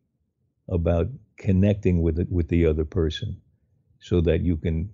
about 0.67 1.07
connecting 1.37 2.01
with 2.01 2.19
it, 2.19 2.31
with 2.31 2.49
the 2.49 2.65
other 2.65 2.85
person 2.85 3.41
so 3.99 4.21
that 4.21 4.41
you 4.41 4.57
can 4.57 4.89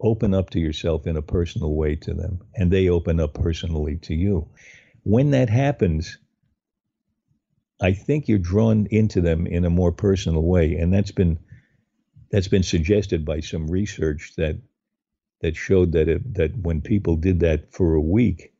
open 0.00 0.32
up 0.32 0.50
to 0.50 0.60
yourself 0.60 1.06
in 1.06 1.16
a 1.16 1.22
personal 1.22 1.74
way 1.74 1.96
to 1.96 2.14
them 2.14 2.40
and 2.54 2.70
they 2.70 2.88
open 2.88 3.20
up 3.20 3.34
personally 3.34 3.96
to 3.96 4.14
you. 4.14 4.48
When 5.02 5.32
that 5.32 5.50
happens, 5.50 6.18
I 7.82 7.92
think 7.92 8.28
you're 8.28 8.38
drawn 8.38 8.86
into 8.90 9.20
them 9.20 9.46
in 9.46 9.64
a 9.64 9.70
more 9.70 9.90
personal 9.90 10.42
way, 10.42 10.76
and 10.76 10.92
that's 10.92 11.10
been 11.10 11.38
that's 12.30 12.48
been 12.48 12.62
suggested 12.62 13.24
by 13.24 13.40
some 13.40 13.68
research 13.68 14.34
that 14.36 14.56
that 15.40 15.56
showed 15.56 15.92
that 15.92 16.08
it, 16.08 16.34
that 16.34 16.56
when 16.56 16.80
people 16.80 17.16
did 17.16 17.40
that 17.40 17.72
for 17.72 17.94
a 17.94 18.00
week, 18.00 18.52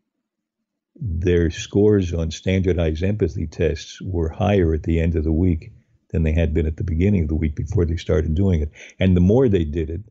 their 0.97 1.51
scores 1.51 2.13
on 2.13 2.33
standardized 2.33 3.05
empathy 3.05 3.47
tests 3.47 4.03
were 4.03 4.29
higher 4.29 4.75
at 4.75 4.83
the 4.83 4.99
end 5.01 5.15
of 5.15 5.25
the 5.25 5.33
week 5.33 5.73
than 6.11 6.25
they 6.25 6.33
had 6.33 6.53
been 6.53 6.67
at 6.67 6.77
the 6.77 6.85
beginning 6.85 7.23
of 7.23 7.29
the 7.29 7.37
week 7.37 7.55
before 7.55 7.87
they 7.87 7.97
started 7.97 8.35
doing 8.35 8.61
it. 8.61 8.73
And 8.99 9.17
the 9.17 9.21
more 9.21 9.49
they 9.49 9.65
did 9.65 9.89
it, 9.89 10.03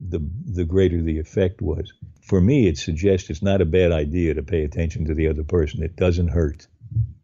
the 0.00 0.20
the 0.46 0.64
greater 0.64 1.02
the 1.02 1.18
effect 1.18 1.60
was. 1.60 1.92
For 2.22 2.40
me, 2.40 2.68
it 2.68 2.78
suggests 2.78 3.28
it's 3.28 3.42
not 3.42 3.60
a 3.60 3.66
bad 3.66 3.92
idea 3.92 4.32
to 4.34 4.42
pay 4.42 4.64
attention 4.64 5.04
to 5.06 5.14
the 5.14 5.28
other 5.28 5.44
person. 5.44 5.82
It 5.82 5.96
doesn't 5.96 6.28
hurt. 6.28 6.66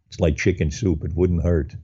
It's 0.07 0.19
like 0.19 0.37
chicken 0.37 0.71
soup. 0.71 1.03
It 1.03 1.15
wouldn't 1.15 1.43
hurt. 1.43 1.75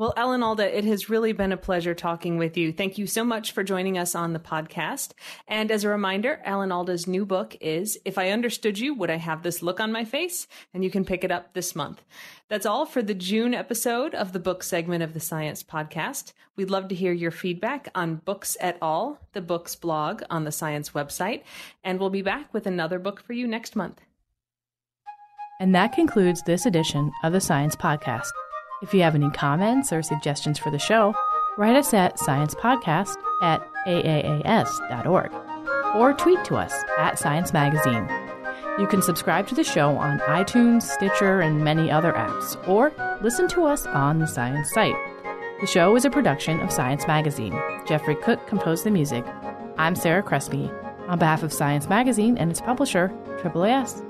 Well, 0.00 0.14
Alan 0.16 0.42
Alda, 0.42 0.78
it 0.78 0.86
has 0.86 1.10
really 1.10 1.34
been 1.34 1.52
a 1.52 1.58
pleasure 1.58 1.94
talking 1.94 2.38
with 2.38 2.56
you. 2.56 2.72
Thank 2.72 2.96
you 2.96 3.06
so 3.06 3.22
much 3.22 3.52
for 3.52 3.62
joining 3.62 3.98
us 3.98 4.14
on 4.14 4.32
the 4.32 4.38
podcast. 4.38 5.12
And 5.46 5.70
as 5.70 5.84
a 5.84 5.90
reminder, 5.90 6.40
Alan 6.42 6.72
Alda's 6.72 7.06
new 7.06 7.26
book 7.26 7.54
is 7.60 7.98
If 8.06 8.16
I 8.16 8.30
Understood 8.30 8.78
You, 8.78 8.94
Would 8.94 9.10
I 9.10 9.16
Have 9.16 9.42
This 9.42 9.60
Look 9.60 9.78
on 9.78 9.92
My 9.92 10.06
Face? 10.06 10.46
And 10.72 10.82
you 10.82 10.90
can 10.90 11.04
pick 11.04 11.22
it 11.22 11.30
up 11.30 11.52
this 11.52 11.76
month. 11.76 12.02
That's 12.48 12.64
all 12.64 12.86
for 12.86 13.02
the 13.02 13.12
June 13.12 13.52
episode 13.52 14.14
of 14.14 14.32
the 14.32 14.38
book 14.38 14.62
segment 14.62 15.02
of 15.02 15.12
the 15.12 15.20
Science 15.20 15.62
Podcast. 15.62 16.32
We'd 16.56 16.70
love 16.70 16.88
to 16.88 16.94
hear 16.94 17.12
your 17.12 17.30
feedback 17.30 17.90
on 17.94 18.22
Books 18.24 18.56
et 18.58 18.78
al, 18.80 19.18
the 19.34 19.42
books 19.42 19.74
blog 19.76 20.22
on 20.30 20.44
the 20.44 20.50
Science 20.50 20.92
website. 20.92 21.42
And 21.84 22.00
we'll 22.00 22.08
be 22.08 22.22
back 22.22 22.54
with 22.54 22.66
another 22.66 22.98
book 22.98 23.20
for 23.20 23.34
you 23.34 23.46
next 23.46 23.76
month. 23.76 24.00
And 25.60 25.74
that 25.74 25.92
concludes 25.92 26.42
this 26.42 26.64
edition 26.64 27.12
of 27.22 27.34
the 27.34 27.40
Science 27.40 27.76
Podcast. 27.76 28.30
If 28.82 28.94
you 28.94 29.02
have 29.02 29.14
any 29.14 29.28
comments 29.30 29.92
or 29.92 30.02
suggestions 30.02 30.58
for 30.58 30.70
the 30.70 30.78
show, 30.78 31.14
write 31.58 31.76
us 31.76 31.92
at 31.92 32.16
sciencepodcast 32.16 33.14
at 33.42 33.62
aaas.org 33.86 35.32
or 35.94 36.14
tweet 36.14 36.42
to 36.46 36.56
us 36.56 36.72
at 36.98 37.18
Science 37.18 37.52
Magazine. 37.52 38.08
You 38.78 38.86
can 38.86 39.02
subscribe 39.02 39.46
to 39.48 39.54
the 39.54 39.62
show 39.62 39.98
on 39.98 40.20
iTunes, 40.20 40.82
Stitcher, 40.82 41.42
and 41.42 41.62
many 41.62 41.90
other 41.90 42.12
apps, 42.12 42.56
or 42.66 42.92
listen 43.20 43.46
to 43.48 43.64
us 43.64 43.84
on 43.84 44.18
the 44.18 44.26
Science 44.26 44.72
site. 44.72 44.96
The 45.60 45.66
show 45.66 45.94
is 45.94 46.06
a 46.06 46.10
production 46.10 46.58
of 46.60 46.72
Science 46.72 47.06
Magazine. 47.06 47.52
Jeffrey 47.86 48.16
Cook 48.16 48.46
composed 48.46 48.84
the 48.84 48.90
music. 48.90 49.26
I'm 49.76 49.94
Sarah 49.94 50.22
Crespi. 50.22 50.70
On 51.08 51.18
behalf 51.18 51.42
of 51.42 51.52
Science 51.52 51.86
Magazine 51.86 52.38
and 52.38 52.50
its 52.50 52.62
publisher, 52.62 53.08
AAAS. 53.42 54.09